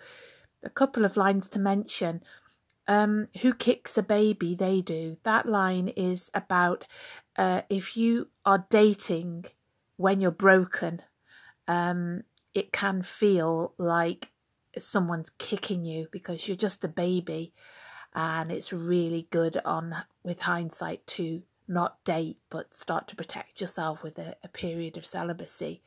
a 0.63 0.69
couple 0.69 1.05
of 1.05 1.17
lines 1.17 1.47
to 1.49 1.60
mention. 1.60 2.21
Um, 2.88 3.27
who 3.41 3.53
kicks 3.53 3.97
a 3.97 4.03
baby? 4.03 4.53
They 4.53 4.81
do. 4.81 5.17
That 5.23 5.47
line 5.47 5.88
is 5.89 6.29
about 6.34 6.86
uh, 7.38 7.62
if 7.69 7.97
you 7.97 8.27
are 8.45 8.65
dating 8.69 9.45
when 9.97 10.19
you're 10.19 10.31
broken, 10.31 11.01
um, 11.67 12.23
it 12.53 12.71
can 12.71 13.01
feel 13.01 13.73
like 13.77 14.29
someone's 14.79 15.31
kicking 15.38 15.85
you 15.85 16.07
because 16.11 16.47
you're 16.47 16.57
just 16.57 16.83
a 16.83 16.89
baby. 16.89 17.53
And 18.13 18.51
it's 18.51 18.71
really 18.71 19.27
good 19.31 19.59
on 19.65 19.95
with 20.23 20.39
hindsight 20.39 21.05
to 21.07 21.41
not 21.67 22.03
date 22.03 22.38
but 22.49 22.75
start 22.75 23.07
to 23.07 23.15
protect 23.15 23.59
yourself 23.59 24.03
with 24.03 24.19
a, 24.19 24.35
a 24.43 24.47
period 24.47 24.97
of 24.97 25.05
celibacy. 25.05 25.81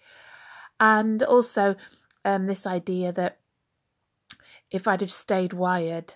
And 0.80 1.22
also 1.22 1.76
um, 2.24 2.46
this 2.46 2.66
idea 2.66 3.12
that 3.12 3.38
if 4.70 4.86
i'd 4.86 5.00
have 5.00 5.10
stayed 5.10 5.52
wired 5.52 6.14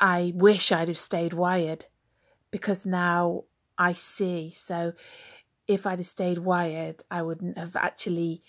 i 0.00 0.32
wish 0.36 0.70
i'd 0.72 0.88
have 0.88 0.98
stayed 0.98 1.32
wired 1.32 1.84
because 2.50 2.86
now 2.86 3.44
i 3.78 3.92
see. 3.92 4.50
So 4.50 4.92
if 5.66 5.86
i'd 5.86 5.98
have 5.98 6.06
stayed 6.06 6.38
wired 6.38 7.02
i 7.10 7.22
wouldn't 7.22 7.58
have 7.58 7.76
actually 7.76 8.42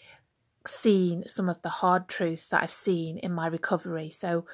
seen 0.65 1.27
some 1.27 1.49
of 1.49 1.61
the 1.61 1.69
hard 1.69 2.07
truths 2.07 2.49
that 2.49 2.63
I've 2.63 2.71
seen 2.71 3.17
in 3.17 3.33
my 3.33 3.47
recovery. 3.47 4.09
So 4.09 4.45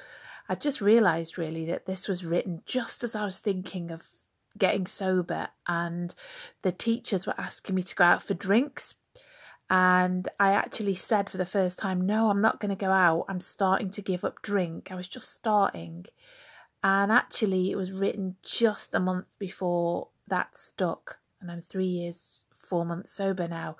I 0.48 0.54
just 0.54 0.80
realized 0.80 1.38
really 1.38 1.66
that 1.66 1.86
this 1.86 2.08
was 2.08 2.24
written 2.24 2.62
just 2.66 3.04
as 3.04 3.14
I 3.14 3.24
was 3.24 3.38
thinking 3.38 3.90
of 3.90 4.02
getting 4.58 4.86
sober, 4.86 5.48
and 5.68 6.14
the 6.62 6.72
teachers 6.72 7.26
were 7.26 7.38
asking 7.38 7.76
me 7.76 7.82
to 7.84 7.94
go 7.94 8.04
out 8.04 8.22
for 8.22 8.34
drinks. 8.34 8.96
And 9.68 10.28
I 10.40 10.52
actually 10.52 10.96
said 10.96 11.30
for 11.30 11.36
the 11.36 11.44
first 11.44 11.78
time, 11.78 12.00
No, 12.00 12.28
I'm 12.28 12.40
not 12.40 12.58
going 12.58 12.70
to 12.70 12.84
go 12.84 12.90
out. 12.90 13.26
I'm 13.28 13.40
starting 13.40 13.90
to 13.90 14.02
give 14.02 14.24
up 14.24 14.42
drink. 14.42 14.90
I 14.90 14.96
was 14.96 15.06
just 15.06 15.30
starting. 15.30 16.06
And 16.82 17.12
actually, 17.12 17.70
it 17.70 17.76
was 17.76 17.92
written 17.92 18.36
just 18.42 18.94
a 18.94 19.00
month 19.00 19.38
before 19.38 20.08
that 20.26 20.56
stuck. 20.56 21.20
And 21.40 21.50
I'm 21.50 21.60
three 21.60 21.84
years 21.84 22.44
four 22.70 22.86
months 22.86 23.12
sober 23.12 23.48
now. 23.48 23.76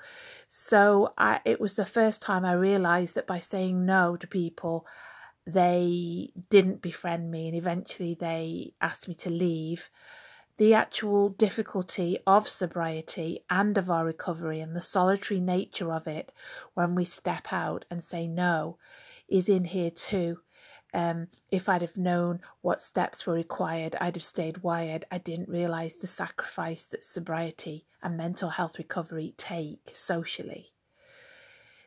So 0.48 1.14
I, 1.16 1.40
it 1.44 1.60
was 1.60 1.76
the 1.76 1.86
first 1.86 2.22
time 2.22 2.44
I 2.44 2.52
realized 2.52 3.14
that 3.14 3.26
by 3.26 3.38
saying 3.38 3.86
no 3.86 4.16
to 4.16 4.26
people, 4.26 4.84
they 5.46 6.32
didn't 6.50 6.82
befriend 6.82 7.30
me 7.30 7.46
and 7.46 7.56
eventually 7.56 8.14
they 8.14 8.74
asked 8.80 9.08
me 9.08 9.14
to 9.14 9.30
leave. 9.30 9.88
The 10.56 10.74
actual 10.74 11.30
difficulty 11.30 12.18
of 12.26 12.48
sobriety 12.48 13.44
and 13.48 13.78
of 13.78 13.90
our 13.90 14.04
recovery 14.04 14.60
and 14.60 14.74
the 14.76 14.80
solitary 14.80 15.40
nature 15.40 15.92
of 15.92 16.06
it 16.06 16.32
when 16.74 16.94
we 16.94 17.04
step 17.04 17.52
out 17.52 17.84
and 17.90 18.04
say 18.04 18.26
no 18.26 18.76
is 19.28 19.48
in 19.48 19.64
here 19.64 19.90
too. 19.90 20.40
Um, 20.92 21.28
if 21.50 21.68
I'd 21.68 21.82
have 21.82 21.96
known 21.96 22.40
what 22.62 22.82
steps 22.82 23.26
were 23.26 23.34
required, 23.34 23.96
I'd 24.00 24.16
have 24.16 24.24
stayed 24.24 24.58
wired. 24.58 25.04
I 25.10 25.18
didn't 25.18 25.48
realise 25.48 25.94
the 25.94 26.06
sacrifice 26.06 26.86
that 26.86 27.04
sobriety 27.04 27.86
and 28.02 28.16
mental 28.16 28.48
health 28.48 28.78
recovery 28.78 29.34
take 29.36 29.90
socially. 29.92 30.72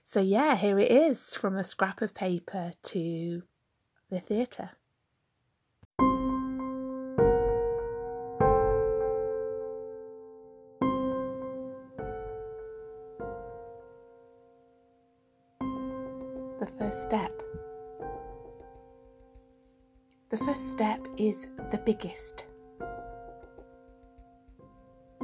So, 0.04 0.20
yeah, 0.22 0.56
here 0.56 0.80
it 0.80 0.92
is 0.92 1.36
from 1.36 1.56
a 1.56 1.64
scrap 1.64 2.02
of 2.02 2.14
paper 2.14 2.72
to 2.84 3.44
the 4.10 4.20
theatre. 4.20 4.72
the 16.66 16.72
first 16.78 17.02
step. 17.02 17.33
Step 20.74 21.08
is 21.18 21.50
the 21.70 21.78
biggest. 21.78 22.46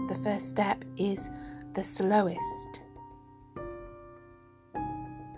The 0.07 0.19
first 0.23 0.45
step 0.45 0.85
is 0.95 1.31
the 1.73 1.83
slowest. 1.83 2.69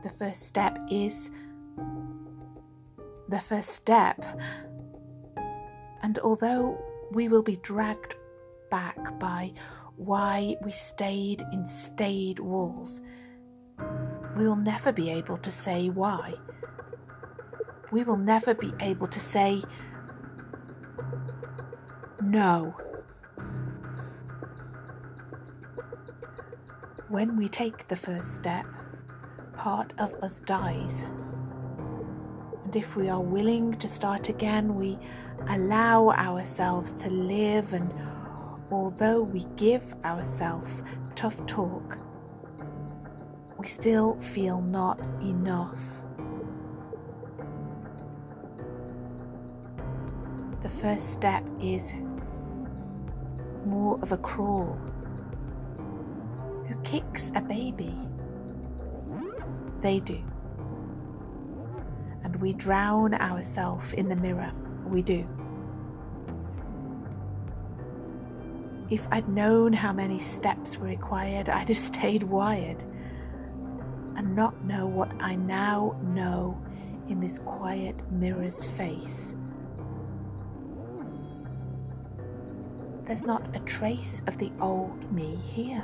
The 0.04 0.12
first 0.20 0.42
step 0.44 0.78
is 0.90 1.32
the 3.30 3.40
first 3.40 3.70
step. 3.70 4.22
And 6.04 6.20
although 6.20 6.78
we 7.14 7.30
will 7.30 7.44
be 7.44 7.56
dragged 7.56 8.16
back 8.70 9.18
by 9.18 9.54
why 9.96 10.58
we 10.62 10.72
stayed 10.72 11.42
in 11.54 11.66
stayed 11.66 12.40
walls, 12.40 13.00
we 14.36 14.46
will 14.46 14.58
never 14.58 14.92
be 14.92 15.10
able 15.10 15.38
to 15.38 15.52
say 15.52 15.88
why. 15.88 16.34
We 17.94 18.04
will 18.04 18.18
never 18.18 18.54
be 18.54 18.74
able 18.82 19.08
to 19.08 19.20
say 19.22 19.64
no. 22.32 22.74
When 27.10 27.36
we 27.36 27.50
take 27.50 27.90
the 27.90 27.98
first 27.98 28.36
step, 28.36 28.66
part 29.58 29.92
of 29.98 30.14
us 30.24 30.40
dies. 30.40 31.04
And 32.64 32.74
if 32.74 32.96
we 32.96 33.10
are 33.10 33.20
willing 33.20 33.74
to 33.80 33.90
start 33.90 34.30
again, 34.30 34.76
we 34.76 34.98
allow 35.50 36.12
ourselves 36.12 36.94
to 37.04 37.10
live, 37.10 37.74
and 37.74 37.94
although 38.72 39.22
we 39.22 39.46
give 39.58 39.94
ourselves 40.06 40.72
tough 41.16 41.46
talk, 41.48 41.98
we 43.58 43.68
still 43.68 44.18
feel 44.22 44.62
not 44.62 45.06
enough. 45.22 45.82
The 50.62 50.70
first 50.70 51.10
step 51.10 51.44
is 51.60 51.94
more 53.66 54.00
of 54.02 54.12
a 54.12 54.18
crawl. 54.18 54.78
Who 56.68 56.76
kicks 56.84 57.32
a 57.36 57.42
baby? 57.42 57.96
They 59.82 60.00
do. 60.00 60.20
And 62.24 62.36
we 62.38 62.54
drown 62.54 63.14
ourselves 63.14 63.94
in 63.94 64.10
the 64.10 64.16
mirror. 64.16 64.52
We 64.86 65.02
do. 65.02 65.28
If 68.90 69.08
I'd 69.12 69.30
known 69.30 69.74
how 69.74 69.94
many 69.94 70.20
steps 70.20 70.78
were 70.78 70.88
required, 70.88 71.50
I'd 71.50 71.70
have 71.70 71.78
stayed 71.92 72.24
wired 72.24 72.84
and 74.18 74.36
not 74.36 74.64
know 74.66 74.86
what 74.86 75.12
I 75.22 75.36
now 75.36 75.96
know 76.04 76.62
in 77.08 77.20
this 77.20 77.40
quiet 77.40 77.96
mirror's 78.12 78.66
face. 78.66 79.36
There's 83.12 83.26
not 83.26 83.54
a 83.54 83.60
trace 83.60 84.22
of 84.26 84.38
the 84.38 84.50
old 84.62 85.12
me 85.12 85.36
here. 85.36 85.84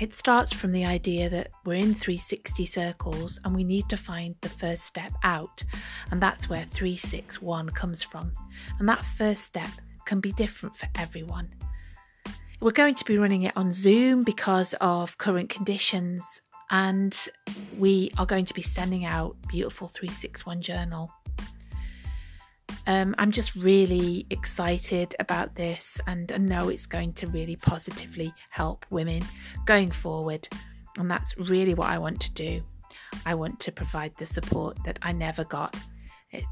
It 0.00 0.16
starts 0.16 0.52
from 0.52 0.72
the 0.72 0.84
idea 0.84 1.30
that 1.30 1.50
we're 1.64 1.74
in 1.74 1.94
360 1.94 2.66
circles 2.66 3.38
and 3.44 3.54
we 3.54 3.62
need 3.62 3.88
to 3.88 3.96
find 3.96 4.34
the 4.40 4.48
first 4.48 4.82
step 4.82 5.12
out. 5.22 5.62
And 6.10 6.20
that's 6.20 6.48
where 6.48 6.64
361 6.64 7.68
comes 7.68 8.02
from. 8.02 8.32
And 8.80 8.88
that 8.88 9.06
first 9.06 9.44
step 9.44 9.70
can 10.06 10.18
be 10.18 10.32
different 10.32 10.76
for 10.76 10.88
everyone. 10.96 11.54
We're 12.60 12.72
going 12.72 12.96
to 12.96 13.04
be 13.04 13.18
running 13.18 13.44
it 13.44 13.56
on 13.56 13.72
Zoom 13.72 14.24
because 14.24 14.74
of 14.80 15.16
current 15.16 15.48
conditions, 15.48 16.42
and 16.70 17.16
we 17.78 18.10
are 18.18 18.26
going 18.26 18.46
to 18.46 18.54
be 18.54 18.62
sending 18.62 19.04
out 19.04 19.36
beautiful 19.46 19.86
361 19.86 20.60
journal. 20.60 21.08
Um, 22.88 23.14
I'm 23.16 23.30
just 23.30 23.54
really 23.54 24.26
excited 24.30 25.14
about 25.20 25.54
this, 25.54 26.00
and 26.08 26.32
I 26.32 26.38
know 26.38 26.68
it's 26.68 26.86
going 26.86 27.12
to 27.12 27.28
really 27.28 27.54
positively 27.54 28.34
help 28.50 28.84
women 28.90 29.22
going 29.64 29.92
forward. 29.92 30.48
And 30.98 31.08
that's 31.08 31.38
really 31.38 31.74
what 31.74 31.90
I 31.90 31.98
want 31.98 32.20
to 32.22 32.32
do. 32.32 32.60
I 33.24 33.36
want 33.36 33.60
to 33.60 33.70
provide 33.70 34.16
the 34.18 34.26
support 34.26 34.82
that 34.84 34.98
I 35.02 35.12
never 35.12 35.44
got. 35.44 35.76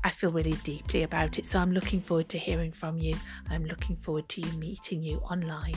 I 0.04 0.10
feel 0.10 0.30
really 0.30 0.56
deeply 0.62 1.02
about 1.02 1.36
it. 1.36 1.46
So 1.46 1.58
I'm 1.58 1.72
looking 1.72 2.00
forward 2.00 2.28
to 2.28 2.38
hearing 2.38 2.70
from 2.70 2.96
you. 2.96 3.16
I'm 3.50 3.64
looking 3.64 3.96
forward 3.96 4.28
to 4.28 4.40
you 4.40 4.52
meeting 4.52 5.02
you 5.02 5.16
online 5.18 5.74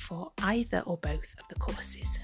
for 0.00 0.32
either 0.42 0.82
or 0.86 0.96
both 0.96 1.36
of 1.38 1.48
the 1.48 1.54
courses. 1.56 2.18